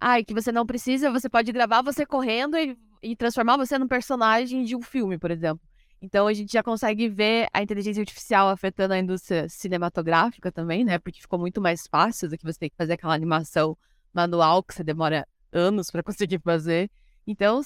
Ai, 0.00 0.22
que 0.22 0.34
você 0.34 0.52
não 0.52 0.66
precisa, 0.66 1.10
você 1.10 1.28
pode 1.28 1.50
gravar 1.52 1.82
você 1.82 2.06
correndo 2.06 2.56
e, 2.56 2.78
e 3.02 3.16
transformar 3.16 3.56
você 3.56 3.78
num 3.78 3.88
personagem 3.88 4.62
de 4.64 4.76
um 4.76 4.82
filme, 4.82 5.18
por 5.18 5.30
exemplo. 5.30 5.66
Então 6.00 6.26
a 6.26 6.32
gente 6.34 6.52
já 6.52 6.62
consegue 6.62 7.08
ver 7.08 7.48
a 7.52 7.62
inteligência 7.62 8.00
artificial 8.00 8.48
afetando 8.48 8.94
a 8.94 8.98
indústria 8.98 9.48
cinematográfica 9.48 10.52
também, 10.52 10.84
né? 10.84 10.98
Porque 10.98 11.20
ficou 11.20 11.38
muito 11.38 11.60
mais 11.60 11.86
fácil 11.86 12.28
do 12.28 12.36
que 12.36 12.44
você 12.44 12.58
ter 12.58 12.70
que 12.70 12.76
fazer 12.76 12.92
aquela 12.92 13.14
animação 13.14 13.76
manual 14.16 14.62
que 14.62 14.74
você 14.74 14.82
demora 14.82 15.26
anos 15.52 15.90
para 15.90 16.02
conseguir 16.02 16.40
fazer. 16.40 16.90
Então, 17.26 17.60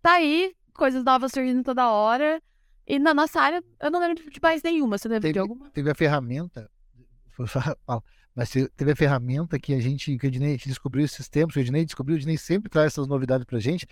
tá 0.00 0.12
aí, 0.12 0.54
coisas 0.72 1.02
novas 1.04 1.32
surgindo 1.32 1.62
toda 1.64 1.90
hora. 1.90 2.40
E 2.86 2.98
na 3.00 3.12
nossa 3.12 3.40
área, 3.40 3.62
eu 3.80 3.90
não 3.90 3.98
lembro 3.98 4.30
de 4.30 4.40
mais 4.40 4.62
nenhuma. 4.62 4.96
Você 4.96 5.08
lembra 5.08 5.28
de 5.28 5.32
Teve- 5.34 5.38
alguma? 5.40 5.68
Teve 5.70 5.90
a 5.90 5.94
ferramenta, 5.94 6.70
mas 8.34 8.50
te- 8.50 8.68
teve 8.76 8.92
a 8.92 8.96
ferramenta 8.96 9.58
que 9.58 9.74
a 9.74 9.80
gente, 9.80 10.16
que 10.16 10.26
o 10.26 10.28
Ednei 10.28 10.56
descobriu 10.56 11.04
esses 11.04 11.28
tempos, 11.28 11.56
o 11.56 11.60
Ednei 11.60 11.84
descobriu, 11.84 12.16
o 12.16 12.18
Ednei 12.18 12.36
sempre 12.38 12.70
traz 12.70 12.92
essas 12.92 13.08
novidades 13.08 13.44
pra 13.44 13.58
gente. 13.58 13.86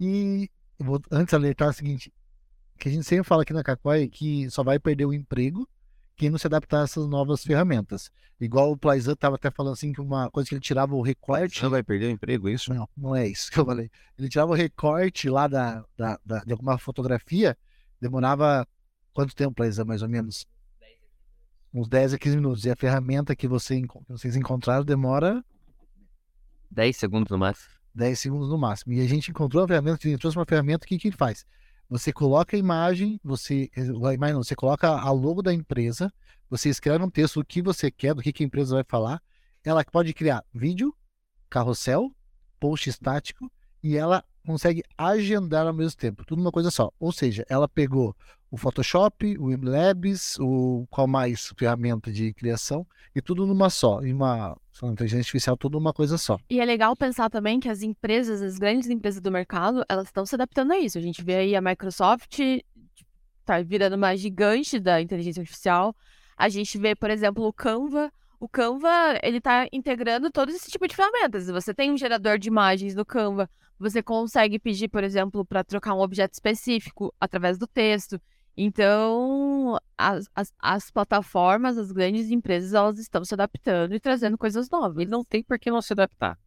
E 0.00 0.50
eu 0.78 0.84
vou 0.86 1.00
antes 1.12 1.32
alertar 1.32 1.68
o 1.68 1.72
seguinte, 1.72 2.12
que 2.78 2.88
a 2.88 2.92
gente 2.92 3.04
sempre 3.06 3.24
fala 3.24 3.42
aqui 3.42 3.52
na 3.52 3.62
Cacói 3.62 4.08
que 4.08 4.50
só 4.50 4.64
vai 4.64 4.78
perder 4.78 5.04
o 5.04 5.12
emprego 5.12 5.68
quem 6.20 6.28
não 6.28 6.36
se 6.36 6.46
adaptar 6.46 6.82
a 6.82 6.84
essas 6.84 7.06
novas 7.06 7.42
ferramentas. 7.42 8.10
Igual 8.38 8.72
o 8.72 8.76
Plaizan 8.76 9.14
tava 9.16 9.36
até 9.36 9.50
falando 9.50 9.72
assim 9.72 9.90
que 9.90 10.02
uma 10.02 10.30
coisa 10.30 10.46
que 10.46 10.54
ele 10.54 10.60
tirava 10.60 10.94
o 10.94 11.00
recorte. 11.00 11.62
Não 11.62 11.70
vai 11.70 11.82
perder 11.82 12.08
o 12.08 12.10
emprego, 12.10 12.46
é 12.46 12.52
isso? 12.52 12.72
Não, 12.74 12.86
não 12.94 13.16
é 13.16 13.26
isso 13.26 13.50
que 13.50 13.58
eu 13.58 13.64
falei. 13.64 13.90
Ele 14.18 14.28
tirava 14.28 14.52
o 14.52 14.54
recorte 14.54 15.30
lá 15.30 15.48
da, 15.48 15.82
da, 15.96 16.20
da- 16.24 16.44
de 16.44 16.52
alguma 16.52 16.76
fotografia, 16.76 17.56
demorava 17.98 18.68
quanto 19.14 19.34
tempo, 19.34 19.62
Laísa, 19.62 19.82
mais 19.82 20.02
ou 20.02 20.08
menos? 20.10 20.46
uns 21.72 21.88
10 21.88 22.14
a 22.14 22.18
15 22.18 22.36
minutos. 22.36 22.64
E 22.66 22.70
a 22.70 22.76
ferramenta 22.76 23.34
que 23.34 23.48
você, 23.48 23.80
que 23.80 23.88
vocês 24.08 24.36
encontraram 24.36 24.84
demora 24.84 25.42
10 26.70 26.96
segundos 26.96 27.30
no 27.30 27.38
máximo. 27.38 27.70
10 27.94 28.18
segundos 28.18 28.48
no 28.50 28.58
máximo. 28.58 28.92
E 28.92 29.00
a 29.00 29.06
gente 29.08 29.30
encontrou 29.30 29.64
a 29.64 29.68
ferramenta, 29.68 30.06
a 30.06 30.10
gente 30.10 30.20
trouxe 30.20 30.36
uma 30.36 30.44
ferramenta 30.44 30.86
que 30.86 30.98
que 30.98 31.08
ele 31.08 31.16
faz? 31.16 31.46
Você 31.90 32.12
coloca 32.12 32.56
a 32.56 32.58
imagem, 32.58 33.20
você, 33.22 33.68
imagem 33.76 34.34
não, 34.34 34.44
você 34.44 34.54
coloca 34.54 34.88
a 34.88 35.10
logo 35.10 35.42
da 35.42 35.52
empresa, 35.52 36.12
você 36.48 36.68
escreve 36.68 37.04
um 37.04 37.10
texto 37.10 37.40
o 37.40 37.44
que 37.44 37.60
você 37.60 37.90
quer, 37.90 38.14
do 38.14 38.22
que, 38.22 38.32
que 38.32 38.44
a 38.44 38.46
empresa 38.46 38.76
vai 38.76 38.84
falar. 38.86 39.20
Ela 39.64 39.84
pode 39.84 40.14
criar 40.14 40.44
vídeo, 40.54 40.94
carrossel, 41.50 42.14
post 42.60 42.88
estático 42.88 43.50
e 43.82 43.96
ela 43.96 44.24
consegue 44.46 44.84
agendar 44.96 45.66
ao 45.66 45.74
mesmo 45.74 45.98
tempo, 45.98 46.24
tudo 46.24 46.40
uma 46.40 46.52
coisa 46.52 46.70
só. 46.70 46.92
Ou 46.96 47.10
seja, 47.10 47.44
ela 47.48 47.68
pegou 47.68 48.14
o 48.50 48.56
Photoshop, 48.56 49.38
o 49.38 49.50
MLabs, 49.56 50.36
o 50.40 50.86
qual 50.90 51.06
mais 51.06 51.52
ferramenta 51.56 52.12
de 52.12 52.34
criação 52.34 52.86
e 53.14 53.22
tudo 53.22 53.46
numa 53.46 53.70
só, 53.70 54.02
em 54.02 54.12
uma, 54.12 54.56
uma 54.82 54.92
inteligência 54.92 55.20
artificial, 55.20 55.56
tudo 55.56 55.78
numa 55.78 55.92
coisa 55.92 56.18
só. 56.18 56.38
E 56.50 56.60
é 56.60 56.64
legal 56.64 56.96
pensar 56.96 57.30
também 57.30 57.60
que 57.60 57.68
as 57.68 57.82
empresas, 57.82 58.42
as 58.42 58.58
grandes 58.58 58.88
empresas 58.88 59.20
do 59.20 59.30
mercado, 59.30 59.84
elas 59.88 60.08
estão 60.08 60.26
se 60.26 60.34
adaptando 60.34 60.72
a 60.72 60.78
isso. 60.78 60.98
A 60.98 61.00
gente 61.00 61.22
vê 61.22 61.36
aí 61.36 61.56
a 61.56 61.60
Microsoft 61.60 62.40
tá 63.44 63.60
virando 63.62 63.96
uma 63.96 64.16
gigante 64.16 64.78
da 64.78 65.00
inteligência 65.00 65.40
artificial. 65.40 65.94
A 66.36 66.48
gente 66.48 66.78
vê, 66.78 66.94
por 66.94 67.10
exemplo, 67.10 67.44
o 67.44 67.52
Canva. 67.52 68.12
O 68.38 68.48
Canva, 68.48 69.18
ele 69.22 69.40
tá 69.40 69.66
integrando 69.72 70.30
todo 70.30 70.50
esse 70.50 70.70
tipo 70.70 70.88
de 70.88 70.96
ferramentas. 70.96 71.48
Você 71.48 71.74
tem 71.74 71.90
um 71.90 71.96
gerador 71.96 72.38
de 72.38 72.48
imagens 72.48 72.94
no 72.94 73.04
Canva, 73.04 73.50
você 73.78 74.02
consegue 74.02 74.58
pedir, 74.58 74.88
por 74.88 75.02
exemplo, 75.02 75.44
para 75.44 75.64
trocar 75.64 75.94
um 75.94 76.00
objeto 76.00 76.34
específico 76.34 77.14
através 77.20 77.58
do 77.58 77.66
texto. 77.66 78.20
Então, 78.62 79.78
as, 79.96 80.28
as, 80.34 80.52
as 80.58 80.90
plataformas, 80.90 81.78
as 81.78 81.90
grandes 81.90 82.30
empresas, 82.30 82.74
elas 82.74 82.98
estão 82.98 83.24
se 83.24 83.32
adaptando 83.32 83.94
e 83.94 83.98
trazendo 83.98 84.36
coisas 84.36 84.68
novas. 84.68 85.02
E 85.02 85.06
não 85.06 85.24
tem 85.24 85.42
por 85.42 85.58
que 85.58 85.70
não 85.70 85.80
se 85.80 85.94
adaptar. 85.94 86.38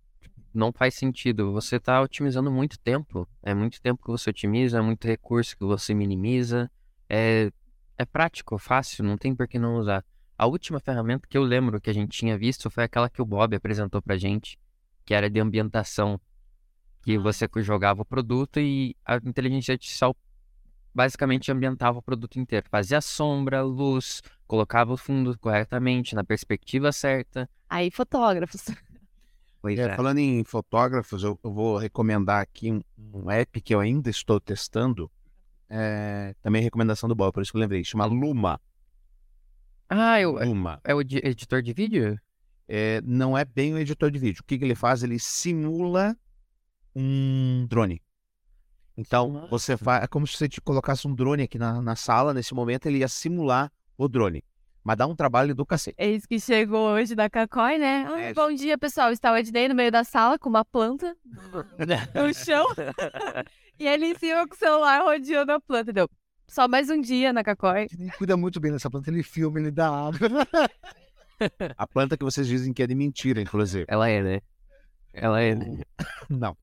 Não 0.54 0.72
faz 0.72 0.94
sentido. 0.94 1.52
Você 1.54 1.78
está 1.78 2.00
otimizando 2.00 2.52
muito 2.52 2.78
tempo. 2.78 3.28
É 3.42 3.56
muito 3.56 3.82
tempo 3.82 4.00
que 4.00 4.12
você 4.12 4.30
otimiza, 4.30 4.78
é 4.78 4.82
muito 4.84 5.08
recurso 5.08 5.58
que 5.58 5.66
você 5.66 5.96
minimiza. 5.96 6.70
É, 7.10 7.52
é 7.98 8.06
prático, 8.06 8.60
fácil, 8.60 9.04
não 9.04 9.18
tem 9.18 9.34
por 9.34 9.48
que 9.48 9.58
não 9.58 9.78
usar. 9.78 10.06
A 10.38 10.46
última 10.46 10.80
ferramenta 10.80 11.28
que 11.28 11.36
eu 11.36 11.42
lembro 11.42 11.82
que 11.82 11.90
a 11.90 11.94
gente 11.94 12.16
tinha 12.16 12.38
visto 12.38 12.70
foi 12.70 12.84
aquela 12.84 13.10
que 13.10 13.24
o 13.24 13.26
Bob 13.26 13.56
apresentou 13.56 14.04
pra 14.04 14.18
gente, 14.18 14.60
que 15.04 15.16
era 15.16 15.32
de 15.32 15.40
ambientação. 15.40 16.22
Que 17.02 17.18
você 17.18 17.50
jogava 17.58 18.04
o 18.04 18.06
produto 18.06 18.60
e 18.60 18.96
a 19.04 19.16
inteligência 19.16 19.72
artificial 19.72 20.16
basicamente 20.94 21.52
ambientava 21.52 22.00
o 22.00 22.02
produto 22.02 22.40
inteiro. 22.40 22.66
Fazia 22.70 23.02
sombra, 23.02 23.62
luz, 23.62 24.22
colocava 24.48 24.94
o 24.94 24.98
fundo 24.98 25.38
corretamente, 25.40 26.16
na 26.16 26.24
perspectiva 26.24 26.92
certa. 26.92 27.50
Aí, 27.70 27.90
fotógrafos. 27.92 28.66
Pois 29.62 29.80
É, 29.80 29.84
é. 29.84 29.96
falando 29.96 30.18
em 30.18 30.44
fotógrafos, 30.44 31.24
eu, 31.24 31.40
eu 31.42 31.50
vou 31.54 31.78
recomendar 31.78 32.42
aqui 32.42 32.70
um, 32.70 32.82
um 33.14 33.32
app 33.32 33.62
que 33.62 33.74
eu 33.74 33.80
ainda 33.80 34.10
estou 34.10 34.38
testando. 34.38 35.10
É, 35.70 36.36
também 36.42 36.62
recomendação 36.62 37.08
do 37.08 37.16
Bob, 37.16 37.32
por 37.34 37.42
isso 37.42 37.50
que 37.54 37.56
eu 37.58 37.62
lembrei. 37.62 37.82
Chama 37.82 38.04
Luma. 38.06 38.60
Ah, 39.88 40.20
eu, 40.20 40.34
Luma. 40.34 40.82
é 40.84 40.94
o 40.94 41.00
edi- 41.00 41.22
editor 41.24 41.62
de 41.62 41.72
vídeo? 41.72 42.20
É, 42.68 43.00
não 43.06 43.38
é 43.38 43.46
bem 43.46 43.74
o 43.74 43.78
editor 43.78 44.12
de 44.12 44.20
vídeo. 44.20 44.42
O 44.42 44.44
que, 44.44 44.58
que 44.58 44.66
ele 44.66 44.76
faz? 44.76 45.02
Ele 45.02 45.18
simula 45.18 46.14
um 46.94 47.66
drone. 47.70 48.02
Então, 48.98 49.30
Nossa. 49.30 49.48
você 49.48 49.78
faz. 49.78 50.04
É 50.04 50.08
como 50.08 50.28
se 50.28 50.38
você 50.38 50.48
te 50.48 50.62
colocasse 50.62 51.08
um 51.08 51.16
drone 51.16 51.44
aqui 51.44 51.58
na, 51.58 51.82
na 51.82 51.96
sala. 51.96 52.34
Nesse 52.34 52.54
momento, 52.54 52.86
ele 52.86 53.00
ia 53.00 53.08
simular 53.08 53.72
o 53.98 54.08
drone. 54.08 54.44
Mas 54.84 54.98
dá 54.98 55.08
um 55.08 55.16
trabalho 55.16 55.56
do 55.56 55.66
cacete. 55.66 55.96
Eis 55.98 56.26
que 56.26 56.40
chegou 56.40 56.90
hoje 56.90 57.16
da 57.16 57.30
Cacói, 57.30 57.78
né? 57.78 58.06
Ah, 58.08 58.20
É. 58.20 58.34
Bom 58.34 58.54
dia, 58.54 58.78
pessoal. 58.78 59.12
Está 59.12 59.32
o 59.32 59.38
Ednei 59.38 59.68
no 59.70 59.76
meio 59.76 59.92
da 59.92 60.04
sala 60.04 60.38
com 60.38 60.50
uma 60.50 60.66
planta 60.66 61.16
no 62.14 62.34
chão. 62.34 62.66
e 63.80 63.88
ele 63.88 64.08
em 64.08 64.16
cima 64.16 64.46
com 64.48 64.54
o 64.54 64.58
celular 64.58 65.02
rodeando 65.04 65.54
a 65.54 65.62
planta. 65.62 65.94
Deu 65.94 66.10
só 66.48 66.68
mais 66.68 66.90
um 66.90 67.00
dia 67.00 67.32
na 67.32 67.44
Cacói. 67.44 67.88
Ele 67.98 68.12
cuida 68.12 68.36
muito 68.36 68.60
bem 68.60 68.72
dessa 68.72 68.90
planta, 68.90 69.10
ele 69.10 69.24
filma, 69.24 69.60
ele 69.60 69.72
dá 69.72 69.88
água. 69.88 70.20
A 71.78 71.88
planta 71.88 72.16
que 72.16 72.24
vocês 72.24 72.48
dizem 72.48 72.72
que 72.72 72.84
é 72.84 72.88
de 72.88 72.96
mentira, 72.96 73.42
inclusive. 73.42 73.86
Ela 73.88 74.08
é, 74.08 74.22
né? 74.22 74.42
Ela 75.14 75.42
é? 75.42 75.56
Não. 76.30 76.58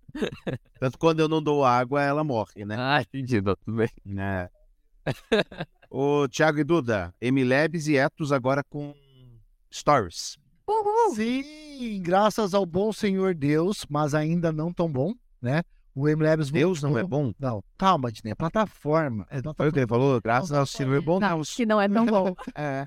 Tanto 0.79 0.99
quando 0.99 1.21
eu 1.21 1.29
não 1.29 1.41
dou 1.43 1.65
água, 1.65 2.03
ela 2.03 2.25
morre, 2.25 2.65
né? 2.65 2.75
Ah, 2.79 3.01
entendi, 3.01 3.41
não, 3.41 3.55
tudo 3.55 3.77
bem. 3.77 3.89
né? 4.05 4.49
Ô, 5.89 6.27
Thiago 6.29 6.59
e 6.59 6.65
Duda, 6.65 7.15
MLabs 7.21 7.87
e 7.87 7.97
Etos 7.97 8.33
agora 8.33 8.63
com 8.69 8.95
Stories. 9.73 10.37
Sim, 11.15 12.01
graças 12.03 12.55
ao 12.55 12.65
bom 12.67 12.93
Senhor 12.93 13.35
Deus, 13.35 13.87
mas 13.89 14.15
ainda 14.15 14.53
não 14.53 14.73
tão 14.73 14.91
bom, 14.91 15.15
né? 15.41 15.63
O 15.95 16.09
MLabs 16.09 16.51
Deus 16.51 16.83
não 16.83 16.97
é 16.97 17.03
bom? 17.03 17.33
Não, 17.39 17.63
calma, 17.77 18.11
Disney, 18.13 18.31
é 18.31 18.35
plataforma. 18.35 19.27
É 19.31 19.41
Foi 19.55 19.69
o 19.69 19.73
que 19.73 19.81
ele 19.81 19.87
falou? 19.87 20.21
Graças 20.21 20.53
ao 20.53 20.65
Senhor 20.67 21.03
bom 21.03 21.19
Não, 21.19 21.37
Deus. 21.37 21.55
que 21.55 21.67
não 21.67 21.81
é 21.81 21.89
tão 21.89 22.07
bom. 22.07 22.35
É. 22.55 22.87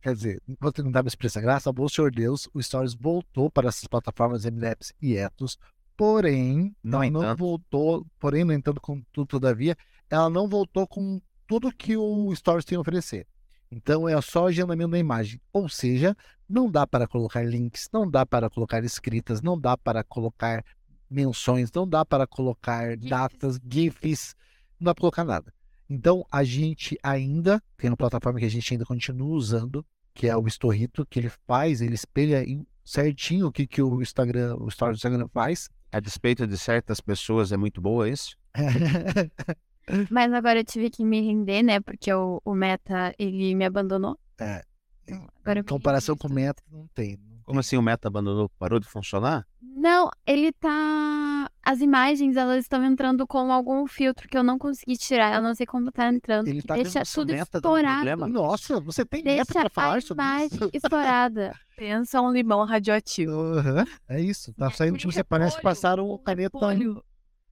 Quer 0.00 0.14
dizer, 0.14 0.42
tentar 0.74 1.02
me 1.02 1.08
expressar. 1.08 1.40
Graças 1.40 1.66
ao 1.66 1.72
bom 1.72 1.88
Senhor 1.88 2.10
Deus, 2.10 2.48
o 2.54 2.62
Stories 2.62 2.94
voltou 2.94 3.50
para 3.50 3.68
essas 3.68 3.86
plataformas 3.86 4.44
MLabs 4.46 4.94
e 5.00 5.16
Etos, 5.16 5.58
porém, 5.96 6.74
não 6.82 7.04
entanto. 7.04 7.38
voltou, 7.38 8.06
porém, 8.18 8.42
no 8.42 8.52
entanto, 8.52 8.80
contudo, 8.80 9.26
todavia, 9.26 9.76
ela 10.08 10.30
não 10.30 10.48
voltou 10.48 10.86
com 10.86 11.20
tudo 11.46 11.70
que 11.70 11.96
o 11.96 12.34
Stories 12.34 12.64
tem 12.64 12.76
a 12.76 12.80
oferecer. 12.80 13.26
Então 13.70 14.08
é 14.08 14.20
só 14.20 14.48
agendamento 14.48 14.90
da 14.90 14.98
imagem. 14.98 15.40
Ou 15.52 15.68
seja, 15.68 16.16
não 16.48 16.70
dá 16.70 16.86
para 16.86 17.06
colocar 17.06 17.42
links, 17.42 17.88
não 17.92 18.10
dá 18.10 18.24
para 18.24 18.50
colocar 18.50 18.82
escritas, 18.82 19.42
não 19.42 19.58
dá 19.58 19.76
para 19.76 20.02
colocar 20.02 20.64
menções, 21.08 21.70
não 21.72 21.86
dá 21.86 22.04
para 22.04 22.26
colocar 22.26 22.96
datas, 22.96 23.60
GIFs, 23.70 24.34
não 24.78 24.86
dá 24.86 24.94
para 24.94 25.00
colocar 25.02 25.24
nada. 25.24 25.52
Então 25.90 26.24
a 26.30 26.44
gente 26.44 26.96
ainda 27.02 27.60
tem 27.76 27.90
uma 27.90 27.96
plataforma 27.96 28.38
que 28.38 28.44
a 28.44 28.50
gente 28.50 28.72
ainda 28.72 28.84
continua 28.84 29.34
usando, 29.34 29.84
que 30.14 30.28
é 30.28 30.36
o 30.36 30.46
Storrito, 30.46 31.04
que 31.04 31.18
ele 31.18 31.32
faz, 31.48 31.80
ele 31.80 31.94
espelha 31.94 32.44
certinho 32.84 33.48
o 33.48 33.52
que, 33.52 33.66
que 33.66 33.82
o 33.82 34.00
Instagram, 34.00 34.56
o 34.56 34.68
Story 34.68 34.92
do 34.92 34.96
Instagram 34.96 35.28
faz. 35.28 35.68
A 35.90 35.98
despeito 35.98 36.46
de 36.46 36.56
certas 36.56 37.00
pessoas 37.00 37.50
é 37.50 37.56
muito 37.56 37.80
boa 37.80 38.08
isso? 38.08 38.36
Mas 40.08 40.32
agora 40.32 40.60
eu 40.60 40.64
tive 40.64 40.88
que 40.88 41.04
me 41.04 41.20
render, 41.20 41.64
né? 41.64 41.80
Porque 41.80 42.12
o, 42.12 42.40
o 42.44 42.54
Meta, 42.54 43.12
ele 43.18 43.56
me 43.56 43.64
abandonou. 43.64 44.16
É. 44.38 44.62
Então, 45.02 45.26
Agora 45.42 45.58
eu 45.58 45.62
Em 45.62 45.66
comparação 45.66 46.16
com 46.16 46.28
o. 46.28 46.32
Meta, 46.32 46.62
não 46.70 46.86
tem. 46.94 47.18
Como 47.42 47.58
assim 47.58 47.76
o 47.76 47.82
Meta 47.82 48.06
abandonou? 48.06 48.48
Parou 48.50 48.78
de 48.78 48.86
funcionar? 48.86 49.44
Não, 49.60 50.08
ele 50.24 50.52
tá. 50.52 51.50
As 51.70 51.80
imagens, 51.80 52.36
elas 52.36 52.64
estão 52.64 52.84
entrando 52.84 53.24
com 53.28 53.52
algum 53.52 53.86
filtro 53.86 54.28
que 54.28 54.36
eu 54.36 54.42
não 54.42 54.58
consegui 54.58 54.96
tirar. 54.96 55.36
Eu 55.36 55.40
não 55.40 55.54
sei 55.54 55.64
como 55.64 55.92
tá 55.92 56.08
entrando. 56.08 56.48
Ele 56.48 56.60
que 56.62 56.66
tá 56.66 56.74
deixa 56.74 57.04
tudo 57.04 57.32
meta 57.32 57.58
estourado. 57.58 57.94
problema? 57.94 58.26
Nossa, 58.26 58.80
você 58.80 59.04
tem 59.04 59.22
meta 59.22 59.36
Deixa 59.36 59.52
para 59.52 59.66
a 59.68 59.70
falar 59.70 60.02
sobre 60.02 60.24
imagem 60.24 60.46
isso? 60.46 60.70
estourada. 60.74 61.54
Pensa 61.76 62.20
um 62.20 62.32
limão 62.32 62.64
radioativo. 62.64 63.30
Aham, 63.30 63.86
É 64.08 64.20
isso, 64.20 64.52
tá 64.54 64.68
saindo 64.72 64.98
tipo, 64.98 65.12
você 65.12 65.22
parece 65.22 65.58
que 65.58 65.62
passaram 65.62 66.18
caneta, 66.18 66.58
Repolho. 66.58 67.04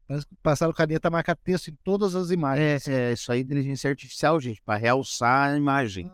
parece 0.08 0.26
que 0.26 0.34
passaram 0.42 0.72
caneta 0.72 1.08
marca 1.08 1.36
texto 1.36 1.68
em 1.68 1.78
todas 1.84 2.16
as 2.16 2.32
imagens. 2.32 2.88
É, 2.88 3.10
é 3.10 3.12
isso 3.12 3.30
aí 3.30 3.38
é 3.38 3.42
inteligência 3.42 3.88
artificial, 3.88 4.40
gente, 4.40 4.60
para 4.62 4.80
realçar 4.80 5.50
a 5.50 5.56
imagem. 5.56 6.10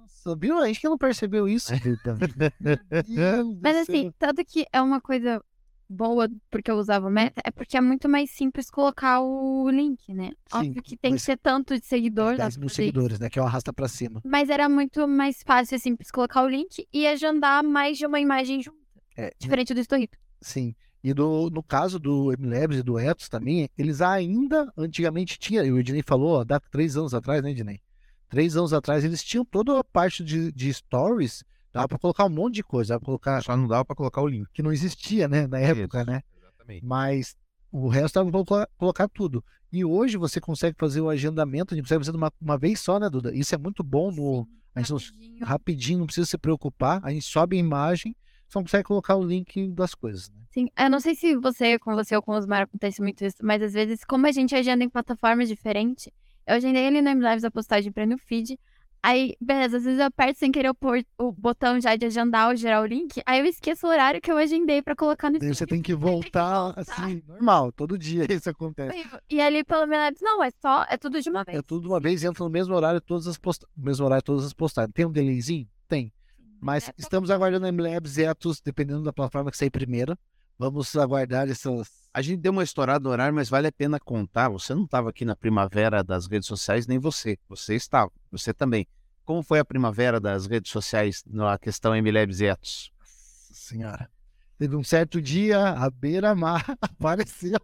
Nossa, 0.00 0.36
viu? 0.36 0.58
A 0.58 0.68
gente 0.68 0.80
que 0.80 0.88
não 0.88 0.96
percebeu 0.96 1.48
isso. 1.48 1.72
Mas 3.60 3.76
assim, 3.78 4.12
tanto 4.16 4.44
que 4.44 4.64
é 4.72 4.80
uma 4.80 5.00
coisa 5.00 5.42
boa 5.88 6.28
porque 6.50 6.70
eu 6.70 6.76
usava 6.76 7.08
o 7.08 7.10
Meta, 7.10 7.40
é 7.44 7.50
porque 7.50 7.76
é 7.76 7.80
muito 7.80 8.08
mais 8.08 8.30
simples 8.30 8.70
colocar 8.70 9.20
o 9.20 9.68
link, 9.70 10.12
né? 10.12 10.32
Sim, 10.50 10.58
Óbvio 10.58 10.82
que 10.82 10.96
tem 10.96 11.14
que 11.14 11.20
ser 11.20 11.36
tanto 11.38 11.78
de 11.78 11.86
seguidor, 11.86 12.36
dá 12.36 12.44
10 12.44 12.54
pra 12.54 12.60
mil 12.60 12.68
seguidores, 12.68 13.18
né? 13.18 13.30
Que 13.30 13.38
é 13.38 13.42
o 13.42 13.46
arrasta 13.46 13.72
pra 13.72 13.88
cima. 13.88 14.20
Mas 14.24 14.50
era 14.50 14.68
muito 14.68 15.06
mais 15.08 15.42
fácil 15.42 15.76
e 15.76 15.78
simples 15.78 16.10
colocar 16.10 16.42
o 16.42 16.48
link 16.48 16.86
e 16.92 17.06
agendar 17.06 17.64
mais 17.64 17.96
de 17.96 18.06
uma 18.06 18.20
imagem 18.20 18.62
junto. 18.62 18.78
É, 19.16 19.32
Diferente 19.38 19.74
do 19.74 19.80
Storrito. 19.80 20.18
Sim. 20.40 20.74
E 21.02 21.14
do, 21.14 21.48
no 21.50 21.62
caso 21.62 21.98
do 21.98 22.32
MLabs 22.38 22.78
e 22.78 22.82
do 22.82 22.98
Etos 22.98 23.28
também, 23.28 23.68
eles 23.78 24.00
ainda, 24.00 24.72
antigamente 24.76 25.38
tinha, 25.38 25.62
e 25.62 25.72
o 25.72 25.78
Ednei 25.78 26.02
falou, 26.02 26.40
ó, 26.40 26.44
dá 26.44 26.58
três 26.58 26.96
anos 26.96 27.14
atrás, 27.14 27.42
né, 27.42 27.50
Ednei? 27.50 27.80
Três 28.28 28.56
anos 28.56 28.72
atrás, 28.72 29.04
eles 29.04 29.22
tinham 29.22 29.44
toda 29.44 29.78
a 29.78 29.84
parte 29.84 30.22
de, 30.22 30.52
de 30.52 30.74
stories, 30.74 31.42
dava 31.78 31.88
pra 31.88 31.98
colocar 31.98 32.24
um 32.24 32.30
monte 32.30 32.54
de 32.56 32.62
coisa, 32.62 32.90
dava 32.94 33.00
pra 33.00 33.06
colocar, 33.06 33.42
Só 33.42 33.56
não 33.56 33.66
dava 33.66 33.84
para 33.84 33.96
colocar 33.96 34.20
o 34.22 34.26
link. 34.28 34.46
que 34.52 34.62
não 34.62 34.72
existia, 34.72 35.26
né, 35.28 35.46
na 35.46 35.58
época, 35.58 35.98
Isso, 36.02 36.10
né? 36.10 36.22
Exatamente. 36.38 36.84
Mas 36.84 37.36
o 37.72 37.88
resto 37.88 38.14
dava 38.14 38.30
pra 38.30 38.44
colocar, 38.44 38.68
colocar 38.76 39.08
tudo. 39.08 39.44
E 39.72 39.84
hoje 39.84 40.16
você 40.16 40.40
consegue 40.40 40.76
fazer 40.78 41.00
o 41.00 41.10
agendamento, 41.10 41.74
a 41.74 41.76
gente 41.76 41.84
consegue 41.84 42.00
fazer 42.00 42.12
de 42.12 42.16
uma, 42.16 42.32
uma 42.40 42.56
vez 42.58 42.80
só, 42.80 42.98
né, 42.98 43.08
Duda? 43.10 43.34
Isso 43.34 43.54
é 43.54 43.58
muito 43.58 43.82
bom 43.84 44.10
no, 44.10 44.48
a 44.74 44.80
gente 44.80 44.90
não- 44.90 44.98
Rapidinho. 44.98 45.44
rapidinho, 45.46 45.98
não 45.98 46.06
precisa 46.06 46.26
se 46.26 46.38
preocupar, 46.38 47.00
a 47.04 47.10
gente 47.10 47.24
sobe 47.26 47.56
a 47.56 47.60
imagem, 47.60 48.16
só 48.48 48.60
consegue 48.62 48.84
colocar 48.84 49.14
o 49.16 49.22
link 49.22 49.68
das 49.72 49.94
coisas, 49.94 50.30
né? 50.30 50.36
Sim, 50.50 50.68
eu 50.78 50.88
não 50.88 50.98
sei 51.00 51.14
se 51.14 51.36
você, 51.36 51.78
com 51.78 51.94
você 51.94 52.16
ou 52.16 52.22
com 52.22 52.32
os 52.32 52.46
Mar 52.46 52.62
acontece 52.62 53.02
muito 53.02 53.22
isso, 53.22 53.36
mas 53.42 53.62
às 53.62 53.74
vezes, 53.74 54.02
como 54.04 54.26
a 54.26 54.32
gente 54.32 54.54
agenda 54.54 54.82
em 54.82 54.88
plataformas 54.88 55.46
diferentes, 55.48 56.08
eu 56.46 56.54
agendei 56.54 56.86
ele 56.86 57.02
no 57.02 57.10
MLives 57.10 57.44
a 57.44 57.50
postagem 57.50 57.92
pra 57.92 58.04
ir 58.04 58.06
no 58.06 58.16
feed, 58.16 58.58
Aí, 59.02 59.36
beleza, 59.40 59.76
às 59.76 59.84
vezes 59.84 59.98
eu 60.00 60.06
aperto 60.06 60.38
sem 60.38 60.50
querer 60.50 60.70
o, 60.70 60.74
por- 60.74 61.04
o 61.18 61.32
botão 61.32 61.80
já 61.80 61.94
de 61.96 62.04
agendar 62.06 62.48
ou 62.48 62.56
gerar 62.56 62.82
o 62.82 62.86
link, 62.86 63.22
aí 63.24 63.38
eu 63.38 63.46
esqueço 63.46 63.86
o 63.86 63.90
horário 63.90 64.20
que 64.20 64.30
eu 64.30 64.36
agendei 64.36 64.82
pra 64.82 64.96
colocar 64.96 65.30
no 65.30 65.38
Daí 65.38 65.54
você 65.54 65.66
tem 65.66 65.80
que 65.80 65.94
voltar, 65.94 66.74
assim, 66.76 67.22
normal, 67.26 67.70
todo 67.72 67.96
dia 67.96 68.26
isso 68.32 68.50
acontece. 68.50 69.06
E 69.30 69.40
ali 69.40 69.62
pelo 69.62 69.86
menos, 69.86 70.18
não, 70.20 70.42
é 70.42 70.50
só, 70.60 70.84
é 70.88 70.96
tudo 70.96 71.20
de 71.20 71.30
uma 71.30 71.44
vez. 71.44 71.58
É 71.58 71.62
tudo 71.62 71.82
de 71.82 71.88
uma 71.88 72.00
vez, 72.00 72.24
entra 72.24 72.42
no 72.44 72.50
mesmo 72.50 72.74
horário 72.74 73.00
todas 73.00 73.26
as 73.26 73.38
posta... 73.38 73.66
no 73.76 73.84
mesmo 73.84 74.04
horário 74.04 74.22
todas 74.22 74.44
as 74.44 74.52
postagens. 74.52 74.92
Tem 74.92 75.06
um 75.06 75.12
delayzinho? 75.12 75.68
Tem. 75.88 76.12
Mas 76.60 76.88
É, 76.88 76.92
estamos 76.98 77.30
aguardando 77.30 77.66
a 77.66 77.68
MLabs 77.72 78.18
Etos, 78.18 78.60
dependendo 78.60 79.04
da 79.04 79.12
plataforma 79.12 79.50
que 79.50 79.56
sair 79.56 79.70
primeiro. 79.70 80.18
Vamos 80.58 80.94
aguardar 80.96 81.48
essas. 81.48 81.88
A 82.12 82.20
gente 82.20 82.40
deu 82.40 82.50
uma 82.50 82.64
estourada 82.64 83.04
no 83.04 83.10
horário, 83.10 83.34
mas 83.34 83.48
vale 83.48 83.68
a 83.68 83.72
pena 83.72 84.00
contar. 84.00 84.48
Você 84.48 84.74
não 84.74 84.84
estava 84.84 85.10
aqui 85.10 85.24
na 85.24 85.36
primavera 85.36 86.02
das 86.02 86.26
redes 86.26 86.48
sociais, 86.48 86.86
nem 86.86 86.98
você. 86.98 87.38
Você 87.48 87.76
estava, 87.76 88.10
você 88.30 88.52
também. 88.52 88.86
Como 89.24 89.42
foi 89.42 89.60
a 89.60 89.64
primavera 89.64 90.18
das 90.18 90.46
redes 90.46 90.72
sociais 90.72 91.22
na 91.26 91.56
questão 91.58 91.94
MLabs 91.94 92.40
e 92.40 92.46
Etos? 92.46 92.90
Nossa 92.98 93.54
senhora. 93.54 94.10
Teve 94.58 94.74
um 94.74 94.82
certo 94.82 95.22
dia, 95.22 95.68
a 95.68 95.88
beira-mar 95.88 96.64
apareceu. 96.82 97.60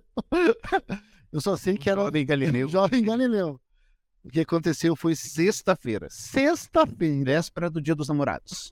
Eu 1.32 1.40
só 1.40 1.56
sei 1.56 1.76
que 1.76 1.90
era 1.90 2.00
o 2.00 2.04
Jovem 2.04 2.24
Galileu. 2.24 2.68
jovem 2.70 3.02
Galileu. 3.02 3.60
O 4.22 4.28
que 4.30 4.40
aconteceu 4.40 4.94
foi 4.94 5.16
Sexta-feira, 5.16 6.06
sexta-feira. 6.10 7.24
véspera 7.24 7.68
do 7.68 7.80
Dia 7.80 7.94
dos 7.94 8.08
Namorados. 8.08 8.70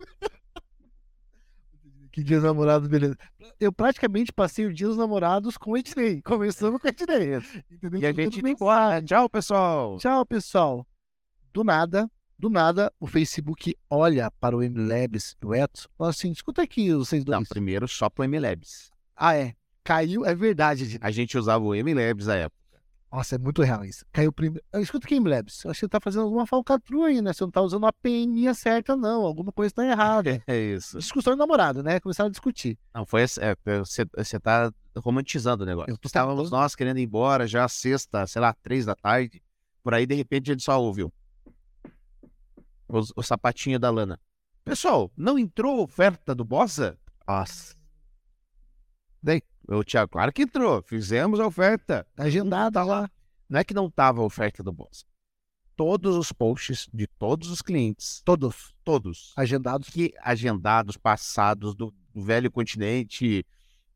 Que 2.12 2.22
dia 2.22 2.36
dos 2.36 2.44
namorados, 2.44 2.86
beleza. 2.88 3.16
Eu 3.58 3.72
praticamente 3.72 4.30
passei 4.32 4.66
o 4.66 4.72
dia 4.72 4.86
dos 4.86 4.98
namorados 4.98 5.56
com 5.56 5.70
o 5.70 5.76
Ednei. 5.78 6.20
Começando 6.22 6.78
com 6.78 6.86
o 6.86 6.90
Ednei. 6.90 7.36
Entendeu? 7.70 8.00
E 8.00 8.06
a 8.06 8.10
Tudo 8.10 8.22
gente 8.22 8.42
bem. 8.42 8.52
ficou, 8.52 8.68
ah, 8.68 9.00
tchau, 9.02 9.30
pessoal. 9.30 9.96
Tchau, 9.96 10.26
pessoal. 10.26 10.86
Do 11.54 11.64
nada, 11.64 12.10
do 12.38 12.50
nada, 12.50 12.92
o 13.00 13.06
Facebook 13.06 13.74
olha 13.88 14.30
para 14.40 14.56
o 14.56 14.62
MLabs 14.62 15.36
e 15.42 15.46
o 15.46 15.54
Etos 15.54 15.84
e 15.84 15.96
fala 15.96 16.10
assim: 16.10 16.30
escuta 16.30 16.62
aqui, 16.62 16.92
vocês 16.92 17.24
dois. 17.24 17.38
Não, 17.38 17.44
primeiro 17.46 17.88
só 17.88 18.10
pro 18.10 18.28
MLabs. 18.28 18.90
Ah, 19.16 19.34
é. 19.34 19.54
Caiu, 19.82 20.24
é 20.24 20.34
verdade, 20.34 20.84
Ednei. 20.84 20.98
A 21.00 21.10
gente 21.10 21.36
usava 21.38 21.64
o 21.64 21.74
MLabs 21.74 22.26
na 22.26 22.36
época. 22.36 22.61
Nossa, 23.12 23.34
é 23.34 23.38
muito 23.38 23.60
real 23.62 23.84
isso. 23.84 24.06
Caiu 24.10 24.32
primeiro. 24.32 24.64
Escuta 24.76 25.06
aqui, 25.06 25.16
MLabs. 25.20 25.64
Eu 25.64 25.70
acho 25.70 25.80
que 25.80 25.84
você 25.84 25.88
tá 25.90 26.00
fazendo 26.00 26.22
alguma 26.22 26.46
falcatrua 26.46 27.08
aí, 27.08 27.20
né? 27.20 27.34
Você 27.34 27.44
não 27.44 27.50
tá 27.50 27.60
usando 27.60 27.84
a 27.84 27.92
PNI 27.92 28.54
certa, 28.54 28.96
não. 28.96 29.26
Alguma 29.26 29.52
coisa 29.52 29.74
tá 29.74 29.84
errada. 29.84 30.42
É 30.48 30.56
isso. 30.58 30.98
Discussão 30.98 31.34
de 31.34 31.38
namorado, 31.38 31.82
né? 31.82 32.00
Começaram 32.00 32.28
a 32.28 32.30
discutir. 32.30 32.78
Não, 32.94 33.04
foi 33.04 33.22
esse- 33.22 33.38
é, 33.38 33.54
você, 33.78 34.06
você 34.16 34.40
tá 34.40 34.72
romantizando 34.96 35.62
o 35.62 35.66
negócio. 35.66 35.90
Eu 35.92 35.98
tô 35.98 36.06
Estávamos 36.06 36.50
nós 36.50 36.74
querendo 36.74 36.98
ir 36.98 37.02
embora 37.02 37.46
já 37.46 37.68
sexta, 37.68 38.26
sei 38.26 38.40
lá, 38.40 38.54
três 38.62 38.86
da 38.86 38.94
tarde. 38.94 39.42
Por 39.84 39.92
aí, 39.92 40.06
de 40.06 40.14
repente, 40.14 40.50
a 40.50 40.54
gente 40.54 40.64
só 40.64 40.80
ouviu. 40.80 41.12
Os- 42.88 43.12
O, 43.14 43.22
sapatinho 43.22 43.78
da 43.78 43.90
Lana. 43.90 44.18
Pessoal, 44.64 45.10
não 45.16 45.38
entrou 45.38 45.80
a 45.80 45.82
oferta 45.82 46.34
do 46.34 46.44
Bossa? 46.46 46.98
Nossa. 47.28 47.74
Daí, 49.22 49.42
o 49.68 49.84
Thiago, 49.84 50.10
claro 50.10 50.32
que 50.32 50.42
entrou. 50.42 50.82
Fizemos 50.82 51.38
a 51.40 51.46
oferta. 51.46 52.06
Agendada 52.16 52.82
lá. 52.82 53.10
Não 53.48 53.60
é 53.60 53.64
que 53.64 53.74
não 53.74 53.90
tava 53.90 54.20
a 54.20 54.24
oferta 54.24 54.62
do 54.62 54.72
Bossa. 54.72 55.04
Todos 55.76 56.16
os 56.16 56.32
posts 56.32 56.88
de 56.92 57.06
todos 57.06 57.50
os 57.50 57.62
clientes, 57.62 58.20
Todos 58.24 58.74
todos, 58.84 59.32
agendados. 59.36 59.88
que 59.88 60.12
agendados, 60.22 60.96
passados, 60.96 61.74
do, 61.74 61.92
do 62.14 62.22
velho 62.22 62.50
continente, 62.50 63.44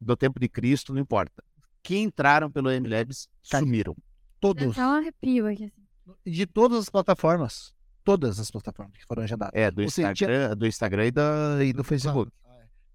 do 0.00 0.16
tempo 0.16 0.40
de 0.40 0.48
Cristo, 0.48 0.92
não 0.94 1.00
importa. 1.00 1.42
Que 1.82 1.98
entraram 1.98 2.50
pelo 2.50 2.70
MLabs 2.70 3.28
Tá. 3.48 3.60
sumiram. 3.60 3.94
Dá 3.94 4.02
Todos. 4.40 4.72
até 4.72 4.86
um 4.86 4.90
arrepio 4.92 5.46
aqui. 5.46 5.64
assim. 5.64 6.14
De 6.24 6.46
todas 6.46 6.78
as 6.78 6.88
plataformas. 6.90 7.74
Todas 8.04 8.38
as 8.38 8.50
plataformas 8.50 8.96
que 8.96 9.04
foram 9.06 9.22
agendadas. 9.24 9.52
É, 9.54 9.70
do 9.70 9.82
Ou 9.82 9.90
seja, 9.90 10.12
Instagram, 10.12 10.56
do 10.56 10.66
Instagram 10.66 11.06
e, 11.06 11.10
da, 11.10 11.58
e 11.64 11.72
do 11.72 11.82
Facebook. 11.84 12.30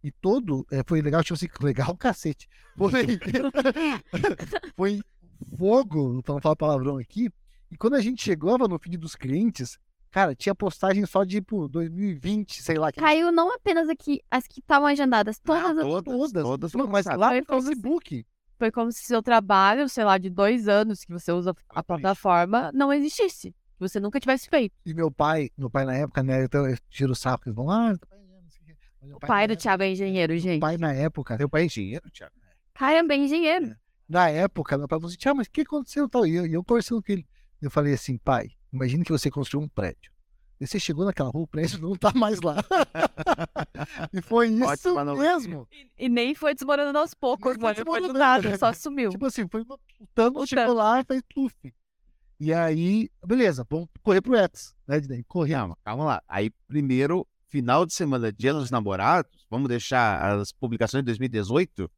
E 0.03 0.11
todo, 0.11 0.65
é, 0.71 0.81
foi 0.85 1.01
legal, 1.01 1.23
tipo 1.23 1.35
assim, 1.35 1.47
legal 1.61 1.95
cacete. 1.95 2.47
Foi, 2.77 2.91
foi 4.75 5.01
fogo, 5.57 6.21
pra 6.23 6.35
não 6.35 6.41
falar 6.41 6.55
palavrão 6.55 6.97
aqui. 6.97 7.29
E 7.69 7.77
quando 7.77 7.95
a 7.95 8.01
gente 8.01 8.23
chegava 8.23 8.67
no 8.67 8.77
feed 8.79 8.97
dos 8.97 9.15
clientes, 9.15 9.77
cara, 10.09 10.35
tinha 10.35 10.53
postagem 10.53 11.05
só 11.05 11.23
de, 11.23 11.35
tipo, 11.35 11.67
2020, 11.69 12.61
sei 12.61 12.77
lá. 12.77 12.91
Caiu 12.91 13.31
não 13.31 13.53
apenas 13.53 13.87
aqui, 13.89 14.21
as 14.29 14.45
que 14.47 14.59
estavam 14.59 14.87
agendadas, 14.87 15.39
todas 15.39 15.77
as 15.77 15.83
todas, 15.83 16.43
todas. 16.43 16.71
todas 16.71 16.89
mas 16.89 17.05
lá 17.05 17.29
Foi 17.29 17.39
no 17.41 17.45
Facebook, 17.45 18.25
Foi 18.57 18.71
como 18.71 18.91
se 18.91 19.03
seu 19.03 19.21
trabalho, 19.23 19.87
sei 19.87 20.03
lá, 20.03 20.17
de 20.17 20.29
dois 20.29 20.67
anos 20.67 21.03
que 21.03 21.11
você 21.11 21.31
usa 21.31 21.53
a 21.69 21.83
plataforma, 21.83 22.71
não 22.73 22.91
existisse. 22.91 23.51
Que 23.51 23.87
você 23.87 23.99
nunca 23.99 24.19
tivesse 24.19 24.47
feito. 24.49 24.75
e 24.85 24.93
meu 24.93 25.09
pai, 25.09 25.49
meu 25.57 25.69
pai 25.69 25.85
na 25.85 25.95
época, 25.95 26.21
né, 26.21 26.43
então 26.43 26.67
eu 26.67 26.77
tiro 26.89 27.13
o 27.13 27.15
saco, 27.15 27.43
eles 27.47 27.55
vão 27.55 27.65
lá, 27.65 27.91
"Ah, 27.91 28.15
o 29.01 29.05
quê." 29.05 29.07
Mas 29.07 29.07
meu 29.09 29.17
O 29.17 29.19
pai 29.19 29.29
na 29.29 29.47
do 29.47 29.51
época- 29.53 29.61
Thiago 29.63 29.83
é 29.83 29.89
engenheiro, 29.91 30.37
gente. 30.37 30.59
pai 30.59 30.77
na 30.77 30.93
época, 30.93 31.37
Teu 31.37 31.49
pai 31.49 31.61
é 31.63 31.65
engenheiro, 31.65 32.09
Thiago? 32.11 32.33
Caramba, 32.73 33.13
é 33.13 33.17
engenheiro. 33.17 33.75
na 34.07 34.29
época, 34.29 34.77
meu 34.77 34.87
pai 34.87 34.97
falou 34.99 35.09
assim, 35.09 35.17
Tia, 35.17 35.33
mas 35.33 35.47
o 35.47 35.51
que 35.51 35.61
aconteceu? 35.61 36.09
E 36.25 36.35
eu, 36.35 36.45
e 36.47 36.53
eu 36.53 36.63
conversando 36.63 37.01
com 37.03 37.11
ele. 37.11 37.25
Eu 37.61 37.69
falei 37.71 37.93
assim, 37.93 38.17
pai, 38.17 38.49
imagina 38.73 39.03
que 39.03 39.11
você 39.11 39.29
construiu 39.29 39.63
um 39.65 39.69
prédio. 39.69 40.11
E 40.59 40.67
você 40.67 40.79
chegou 40.79 41.05
naquela 41.05 41.29
rua, 41.29 41.43
o 41.43 41.47
prédio 41.47 41.79
não 41.81 41.95
tá 41.95 42.11
mais 42.13 42.39
lá. 42.41 42.57
e 44.13 44.21
foi 44.21 44.47
isso 44.49 44.97
analogia. 44.97 45.33
mesmo. 45.37 45.67
E 45.97 46.07
nem 46.09 46.35
foi 46.35 46.53
desmoronando 46.53 46.97
aos 46.97 47.13
poucos, 47.13 47.57
Nem 47.57 47.73
foi. 47.75 47.83
Foi 47.85 48.01
do 48.01 48.13
nada, 48.13 48.57
só 48.57 48.71
sumiu. 48.73 49.09
Tipo 49.09 49.25
assim, 49.25 49.47
foi 49.47 49.63
uma, 49.63 49.75
o 49.99 50.07
Thanos 50.13 50.43
O 50.43 50.45
chegou 50.47 50.65
Thanos. 50.65 50.77
lá 50.77 51.01
e 51.01 51.03
fez 51.03 51.21
pluf. 51.33 51.55
E 52.39 52.53
aí, 52.53 53.09
beleza, 53.25 53.65
vamos 53.69 53.87
correr 54.01 54.21
pro 54.21 54.35
Ets, 54.35 54.75
né, 54.87 54.97
Ednei? 54.97 55.23
Correr. 55.27 55.53
Calma, 55.53 55.77
calma 55.83 56.03
lá. 56.05 56.23
Aí, 56.27 56.49
primeiro, 56.67 57.27
final 57.51 57.85
de 57.85 57.93
semana, 57.93 58.31
Dia 58.31 58.53
dos 58.53 58.71
Namorados, 58.71 59.45
vamos 59.49 59.67
deixar 59.67 60.39
as 60.39 60.53
publicações 60.53 61.01
de 61.01 61.07
2018, 61.07 61.91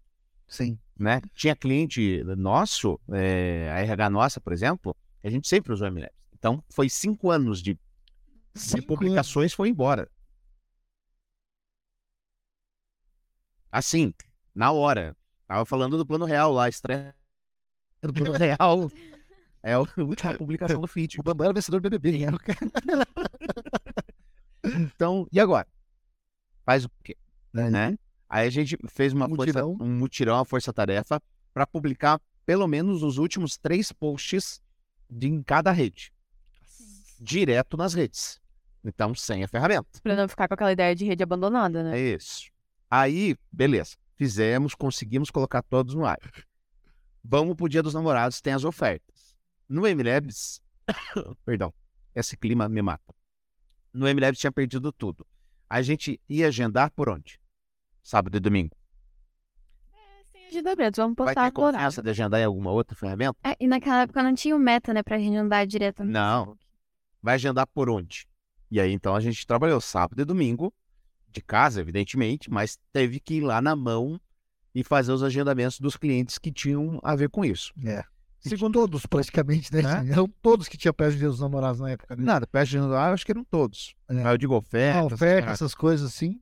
Sim. 0.48 0.80
né? 0.98 1.22
Tinha 1.36 1.56
cliente 1.56 2.24
nosso, 2.36 3.00
é, 3.12 3.70
a 3.72 3.80
RH 3.80 4.10
nossa, 4.10 4.42
por 4.42 4.52
exemplo, 4.52 4.98
a 5.24 5.30
gente 5.30 5.48
sempre 5.48 5.72
usou 5.72 5.88
MLabs. 5.88 6.12
Então, 6.34 6.62
foi 6.70 6.90
cinco 6.90 7.30
anos 7.30 7.62
de, 7.62 7.76
de 7.76 7.80
Cinco 8.60 8.88
publicações, 8.88 9.54
foi 9.54 9.70
embora. 9.70 10.10
Assim, 13.72 14.14
na 14.54 14.72
hora. 14.72 15.16
Tava 15.48 15.66
falando 15.66 15.98
do 15.98 16.06
plano 16.06 16.26
real 16.26 16.52
lá, 16.52 16.68
estreia 16.68 17.16
do 18.02 18.14
plano 18.14 18.34
real. 18.38 18.92
É 19.62 19.74
a 19.74 19.80
última 19.80 20.34
publicação 20.36 20.82
do 20.82 20.88
feed. 20.88 21.20
O 21.20 21.24
Bambam 21.24 21.46
era 21.46 21.54
vencedor 21.54 21.80
do 21.80 21.90
BBB, 21.90 22.18
hein? 22.18 22.28
Então, 24.64 25.28
e 25.32 25.40
agora? 25.40 25.68
Faz 26.66 26.86
o 26.86 26.92
quê? 27.04 27.18
Né? 27.54 27.98
Aí 28.30 28.48
a 28.48 28.50
gente 28.50 28.78
fez 28.88 29.14
uma 29.14 29.28
força, 29.28 29.42
Mutirão. 29.46 29.78
um 29.80 29.90
mutirão, 29.98 30.36
uma 30.36 30.46
força-tarefa, 30.46 31.22
para 31.54 31.68
publicar 31.68 32.20
pelo 32.46 32.68
menos 32.68 33.04
os 33.04 33.18
últimos 33.18 33.58
três 33.58 33.92
posts 33.92 34.62
de, 35.10 35.28
em 35.28 35.44
cada 35.44 35.72
rede. 35.72 36.12
Direto 37.20 37.78
nas 37.78 37.94
redes. 37.94 38.42
Então, 38.84 39.14
sem 39.16 39.44
a 39.44 39.48
ferramenta. 39.48 39.88
Pra 40.02 40.16
não 40.16 40.28
ficar 40.28 40.48
com 40.48 40.56
aquela 40.56 40.72
ideia 40.72 40.96
de 40.96 41.06
rede 41.06 41.24
abandonada, 41.24 41.84
né? 41.84 41.98
É 41.98 42.16
isso. 42.16 42.52
Aí, 42.90 43.36
beleza. 43.52 43.96
Fizemos, 44.18 44.76
conseguimos 44.76 45.30
colocar 45.32 45.62
todos 45.62 45.96
no 45.96 46.06
ar. 46.06 46.20
Vamos 47.24 47.56
pro 47.56 47.70
Dia 47.70 47.82
dos 47.82 47.94
Namorados, 47.94 48.42
tem 48.42 48.54
as 48.54 48.64
ofertas. 48.64 49.36
No 49.70 49.84
MLabs, 49.88 50.62
perdão, 51.46 51.74
esse 52.14 52.36
clima 52.36 52.68
me 52.68 52.82
mata. 52.82 53.14
No 53.94 54.08
MLabs 54.08 54.40
tinha 54.40 54.52
perdido 54.52 54.92
tudo. 54.92 55.26
A 55.70 55.82
gente 55.82 56.20
ia 56.28 56.48
agendar 56.48 56.92
por 56.92 57.10
onde? 57.10 57.40
Sábado 58.02 58.36
e 58.36 58.40
domingo. 58.40 58.76
Sem 60.32 60.48
agendamento, 60.48 61.02
vamos 61.02 61.16
Vai 61.18 61.28
postar 61.28 61.52
ter 61.52 61.58
no 61.58 61.64
horário. 61.66 61.78
confiança 61.78 62.02
de 62.04 62.10
agendar 62.10 62.40
em 62.42 62.44
alguma 62.46 62.72
outra 62.72 62.96
ferramenta? 62.96 63.38
É, 63.44 63.56
e 63.60 63.68
naquela 63.68 64.02
época 64.02 64.22
não 64.24 64.34
tinha 64.34 64.56
o 64.56 64.60
meta, 64.60 64.94
né, 64.94 65.04
pra 65.04 65.18
gente 65.18 65.36
andar 65.36 65.66
direto 65.66 66.04
no 66.04 66.12
Não. 66.12 66.46
Facebook. 66.46 66.66
Vai 67.22 67.36
agendar 67.36 67.68
por 67.68 67.90
onde? 67.90 68.28
E 68.70 68.80
aí, 68.80 68.92
então, 68.92 69.16
a 69.16 69.20
gente 69.20 69.46
trabalhou 69.46 69.80
sábado 69.80 70.22
e 70.22 70.26
domingo, 70.26 70.74
de 71.30 71.42
casa, 71.42 71.80
evidentemente, 71.82 72.50
mas 72.52 72.78
teve 72.92 73.20
que 73.20 73.36
ir 73.36 73.42
lá 73.42 73.62
na 73.62 73.76
mão 73.76 74.20
e 74.76 74.84
fazer 74.84 75.12
os 75.12 75.24
agendamentos 75.24 75.80
dos 75.80 75.96
clientes 75.96 76.38
que 76.38 76.52
tinham 76.52 77.00
a 77.04 77.16
ver 77.16 77.30
com 77.30 77.46
isso. 77.46 77.72
É. 77.86 78.04
Segundo 78.44 78.74
todos, 78.74 79.06
praticamente, 79.06 79.74
né? 79.74 79.82
Né? 79.82 80.12
Eram 80.12 80.28
todos 80.42 80.68
que 80.68 80.78
tinham 80.78 80.94
pés 80.94 81.14
de 81.14 81.26
dos 81.26 81.40
namorados 81.40 81.80
na 81.80 81.92
época. 81.92 82.16
Né? 82.16 82.24
Nada, 82.24 82.46
peça 82.46 82.72
de 82.72 82.78
agendar, 82.78 83.14
acho 83.14 83.26
que 83.26 83.32
eram 83.32 83.44
todos. 83.44 83.96
É. 84.10 84.24
Aí 84.24 84.34
eu 84.34 84.38
digo 84.38 84.56
oferta. 84.56 85.00
Ah, 85.00 85.06
oferta, 85.06 85.52
essas 85.52 85.74
coisas 85.74 86.08
assim. 86.08 86.42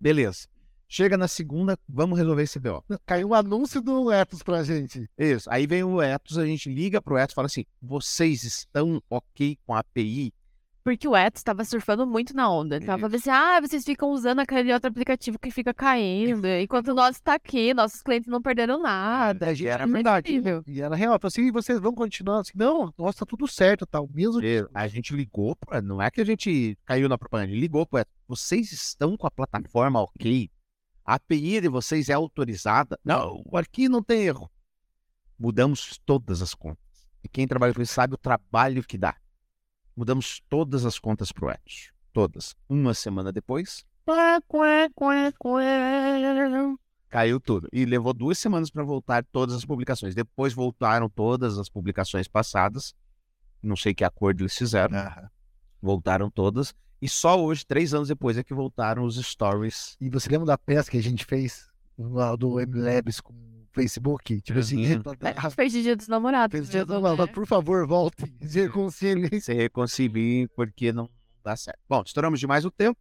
Beleza. 0.00 0.48
Chega 0.90 1.18
na 1.18 1.28
segunda, 1.28 1.78
vamos 1.86 2.18
resolver 2.18 2.42
esse 2.44 2.58
BO. 2.58 2.82
Caiu 3.04 3.28
o 3.28 3.34
anúncio 3.34 3.82
do 3.82 4.10
Etos 4.10 4.42
pra 4.42 4.62
gente. 4.62 5.06
Isso. 5.18 5.46
Aí 5.50 5.66
vem 5.66 5.84
o 5.84 6.00
Etos, 6.00 6.38
a 6.38 6.46
gente 6.46 6.72
liga 6.72 7.02
pro 7.02 7.18
Etos 7.18 7.34
e 7.34 7.36
fala 7.36 7.46
assim: 7.46 7.66
vocês 7.82 8.42
estão 8.42 9.02
ok 9.10 9.58
com 9.66 9.74
a 9.74 9.80
API 9.80 10.32
Porque 10.84 11.06
o 11.06 11.14
Etos 11.14 11.42
tava 11.42 11.64
surfando 11.64 12.06
muito 12.06 12.34
na 12.34 12.50
onda. 12.50 12.76
Ele 12.76 12.86
tava 12.86 13.00
falando 13.00 13.14
assim, 13.16 13.30
ah, 13.30 13.60
vocês 13.60 13.84
ficam 13.84 14.10
usando 14.10 14.40
aquele 14.40 14.72
outro 14.72 14.88
aplicativo 14.88 15.38
que 15.38 15.50
fica 15.50 15.74
caindo. 15.74 16.46
Enquanto 16.46 16.88
o 16.88 16.94
nosso 16.94 17.22
tá 17.22 17.34
aqui, 17.34 17.74
nossos 17.74 18.00
clientes 18.00 18.28
não 18.28 18.40
perderam 18.40 18.80
nada. 18.80 19.46
É, 19.46 19.64
era 19.64 19.86
Não 19.86 19.92
é 19.92 19.94
verdade. 19.94 20.26
possível. 20.28 20.62
E 20.66 20.80
era 20.80 20.96
real. 20.96 21.14
Eu 21.14 21.20
falei 21.20 21.28
assim, 21.28 21.48
e 21.48 21.50
vocês 21.50 21.78
vão 21.78 21.94
continuar? 21.94 22.40
Assim, 22.40 22.52
não, 22.54 22.92
nossa, 22.96 23.18
tá 23.18 23.26
tudo 23.26 23.46
certo, 23.46 23.84
tal. 23.86 24.08
Mesmo 24.14 24.42
E 24.42 24.66
A 24.72 24.88
gente 24.88 25.14
ligou, 25.14 25.54
pra, 25.56 25.82
não 25.82 26.00
é 26.00 26.10
que 26.10 26.20
a 26.20 26.24
gente 26.24 26.78
caiu 26.86 27.08
na 27.08 27.18
propaganda, 27.18 27.52
ligou 27.52 27.84
para 27.84 28.06
vocês 28.26 28.72
estão 28.72 29.16
com 29.16 29.26
a 29.26 29.30
plataforma 29.30 30.00
ok? 30.00 30.50
A 31.04 31.14
API 31.14 31.60
de 31.62 31.68
vocês 31.68 32.08
é 32.08 32.12
autorizada? 32.12 32.98
Não, 33.04 33.42
aqui 33.54 33.88
não 33.88 34.02
tem 34.02 34.26
erro. 34.26 34.50
Mudamos 35.38 35.98
todas 36.04 36.42
as 36.42 36.54
contas. 36.54 36.84
E 37.24 37.28
quem 37.28 37.46
trabalha 37.48 37.72
com 37.72 37.80
isso 37.80 37.94
sabe 37.94 38.14
o 38.14 38.18
trabalho 38.18 38.82
que 38.82 38.98
dá. 38.98 39.16
Mudamos 39.98 40.40
todas 40.48 40.86
as 40.86 40.96
contas 40.96 41.32
pro 41.32 41.50
Etos. 41.50 41.90
Todas. 42.12 42.54
Uma 42.68 42.94
semana 42.94 43.32
depois, 43.32 43.84
caiu 47.10 47.40
tudo. 47.40 47.68
E 47.72 47.84
levou 47.84 48.14
duas 48.14 48.38
semanas 48.38 48.70
para 48.70 48.84
voltar 48.84 49.24
todas 49.24 49.56
as 49.56 49.64
publicações. 49.64 50.14
Depois 50.14 50.54
voltaram 50.54 51.08
todas 51.08 51.58
as 51.58 51.68
publicações 51.68 52.28
passadas. 52.28 52.94
Não 53.60 53.74
sei 53.74 53.92
que 53.92 54.04
acordo 54.04 54.42
eles 54.42 54.56
fizeram. 54.56 54.96
Voltaram 55.82 56.30
todas. 56.30 56.72
E 57.02 57.08
só 57.08 57.36
hoje, 57.42 57.66
três 57.66 57.92
anos 57.92 58.06
depois, 58.06 58.38
é 58.38 58.44
que 58.44 58.54
voltaram 58.54 59.02
os 59.02 59.16
stories. 59.16 59.96
E 60.00 60.08
você 60.08 60.30
lembra 60.30 60.46
da 60.46 60.56
peça 60.56 60.92
que 60.92 60.98
a 60.98 61.02
gente 61.02 61.24
fez 61.24 61.68
lá 61.98 62.36
do 62.36 62.60
MLabs 62.60 63.20
com 63.20 63.34
Facebook? 63.72 64.40
Tipo 64.40 64.58
assim, 64.58 64.94
Uhum. 64.94 65.02
É, 65.22 65.50
Fez 65.50 65.72
dia 65.72 65.94
dos 65.96 66.08
namorados. 66.08 66.52
fez- 66.56 66.70
dia 66.70 66.84
do- 66.84 67.00
não, 67.00 67.16
não, 67.16 67.28
por 67.28 67.46
favor, 67.46 67.86
volte. 67.86 68.24
Reconciliem. 68.40 69.40
Se 69.40 69.52
reconciliar, 69.52 70.48
porque 70.54 70.92
não 70.92 71.08
dá 71.44 71.56
certo. 71.56 71.78
Bom, 71.88 72.02
estouramos 72.04 72.38
demais 72.40 72.64
o 72.64 72.70
tempo. 72.70 72.98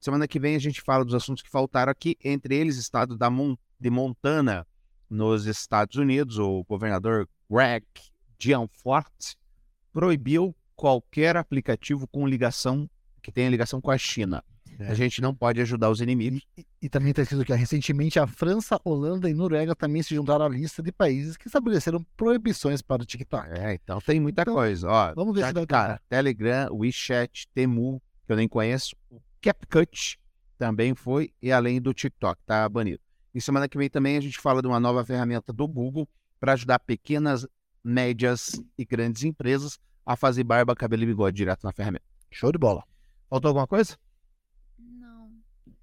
Semana 0.00 0.28
que 0.28 0.38
vem 0.38 0.54
a 0.54 0.58
gente 0.60 0.80
fala 0.80 1.04
dos 1.04 1.14
assuntos 1.14 1.42
que 1.42 1.50
faltaram 1.50 1.90
aqui, 1.90 2.16
entre 2.24 2.54
eles, 2.56 2.76
estado 2.76 3.16
da 3.16 3.28
Mon 3.28 3.56
de 3.80 3.90
Montana, 3.90 4.66
nos 5.10 5.46
Estados 5.46 5.96
Unidos. 5.96 6.38
O 6.38 6.62
governador 6.64 7.28
Greg 7.50 7.84
Gianforte 8.38 9.36
proibiu 9.92 10.54
qualquer 10.76 11.36
aplicativo 11.36 12.06
com 12.06 12.26
ligação 12.26 12.88
que 13.22 13.32
tenha 13.32 13.50
ligação 13.50 13.80
com 13.80 13.90
a 13.90 13.98
China. 13.98 14.44
É. 14.78 14.88
A 14.88 14.94
gente 14.94 15.20
não 15.20 15.34
pode 15.34 15.60
ajudar 15.60 15.90
os 15.90 16.00
inimigos. 16.00 16.40
E, 16.56 16.64
e 16.82 16.88
também 16.88 17.10
está 17.10 17.22
escrito 17.22 17.44
que 17.44 17.52
recentemente 17.52 18.18
a 18.18 18.26
França, 18.26 18.80
Holanda 18.84 19.28
e 19.28 19.34
Noruega 19.34 19.74
também 19.74 20.02
se 20.02 20.14
juntaram 20.14 20.44
à 20.44 20.48
lista 20.48 20.82
de 20.82 20.92
países 20.92 21.36
que 21.36 21.48
estabeleceram 21.48 22.04
proibições 22.16 22.80
para 22.80 23.02
o 23.02 23.04
TikTok. 23.04 23.48
É, 23.50 23.74
então 23.74 24.00
tem 24.00 24.20
muita 24.20 24.42
Então, 24.42 24.54
coisa. 24.54 24.88
Ó, 24.88 25.14
vamos 25.14 25.34
ver 25.34 25.40
já 25.40 25.48
se 25.48 25.52
vai 25.54 25.66
cara. 25.66 26.00
Telegram, 26.08 26.72
WeChat, 26.72 27.48
Temu, 27.52 28.00
que 28.24 28.32
eu 28.32 28.36
nem 28.36 28.48
conheço. 28.48 28.94
O 29.10 29.20
CapCut 29.40 30.18
também 30.56 30.94
foi, 30.94 31.32
e 31.42 31.50
além 31.50 31.80
do 31.80 31.92
TikTok, 31.92 32.40
tá 32.46 32.68
banido. 32.68 33.00
E 33.34 33.40
semana 33.40 33.68
que 33.68 33.76
vem 33.76 33.90
também 33.90 34.16
a 34.16 34.20
gente 34.20 34.38
fala 34.38 34.62
de 34.62 34.68
uma 34.68 34.78
nova 34.80 35.04
ferramenta 35.04 35.52
do 35.52 35.66
Google 35.66 36.08
para 36.38 36.52
ajudar 36.52 36.78
pequenas, 36.78 37.46
médias 37.82 38.60
e 38.76 38.84
grandes 38.84 39.24
empresas 39.24 39.78
a 40.06 40.16
fazer 40.16 40.44
barba, 40.44 40.74
cabelo 40.74 41.02
e 41.02 41.06
bigode 41.06 41.36
direto 41.36 41.64
na 41.64 41.72
ferramenta. 41.72 42.04
Show 42.30 42.52
de 42.52 42.58
bola. 42.58 42.82
Faltou 43.28 43.48
alguma 43.48 43.66
coisa? 43.66 43.96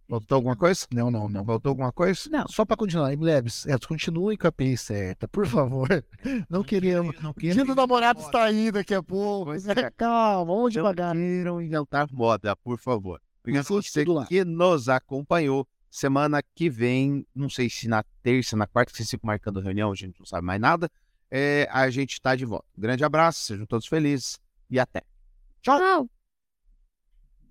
Não. 0.08 0.20
Faltou 0.20 0.36
alguma 0.36 0.56
coisa? 0.56 0.88
Não, 0.94 1.10
não, 1.10 1.28
não. 1.28 1.46
Faltou 1.46 1.70
alguma 1.72 1.92
coisa? 1.92 2.30
Não, 2.30 2.48
só 2.48 2.64
para 2.64 2.78
continuar, 2.78 3.12
MLabs, 3.16 3.66
é, 3.66 3.78
continuem 3.78 4.38
com 4.38 4.48
a 4.48 4.50
API 4.50 4.78
certa, 4.78 5.28
por 5.28 5.48
favor. 5.48 5.88
Não 6.50 6.64
queremos. 6.64 7.20
Não 7.22 7.34
Dia 7.36 7.66
do 7.66 7.76
namorado 7.76 8.22
está 8.22 8.44
aí 8.44 8.72
daqui 8.72 8.94
a 8.94 9.02
pouco. 9.02 9.54
É. 9.54 9.58
Calma, 9.98 10.46
vamos 10.46 10.64
Não 10.64 10.70
devagar. 10.70 11.16
queiram 11.16 11.62
inventar 11.62 12.08
moda, 12.12 12.56
por 12.56 12.78
favor. 12.80 13.20
Obrigado 13.42 13.66
você 13.66 14.06
que 14.28 14.44
nos 14.44 14.90
acompanhou. 14.90 15.68
Semana 15.90 16.44
que 16.54 16.70
vem, 16.70 17.26
não 17.34 17.50
sei 17.50 17.70
se 17.70 17.88
na 17.88 18.04
terça, 18.22 18.58
na 18.58 18.68
quarta, 18.68 18.92
que 18.92 18.98
vocês 18.98 19.10
ficam 19.10 19.28
marcando 19.28 19.62
reunião, 19.62 19.92
a 19.92 19.96
gente 19.96 20.20
não 20.20 20.26
sabe 20.26 20.46
mais 20.46 20.60
nada. 20.60 20.92
É, 21.32 21.70
a 21.72 21.90
gente 21.90 22.14
está 22.14 22.36
de 22.36 22.44
volta. 22.44 22.66
Grande 22.78 23.04
abraço, 23.04 23.44
sejam 23.46 23.66
todos 23.66 23.88
felizes 23.88 24.38
e 24.70 24.78
até. 24.78 25.04
Tchau. 25.62 26.10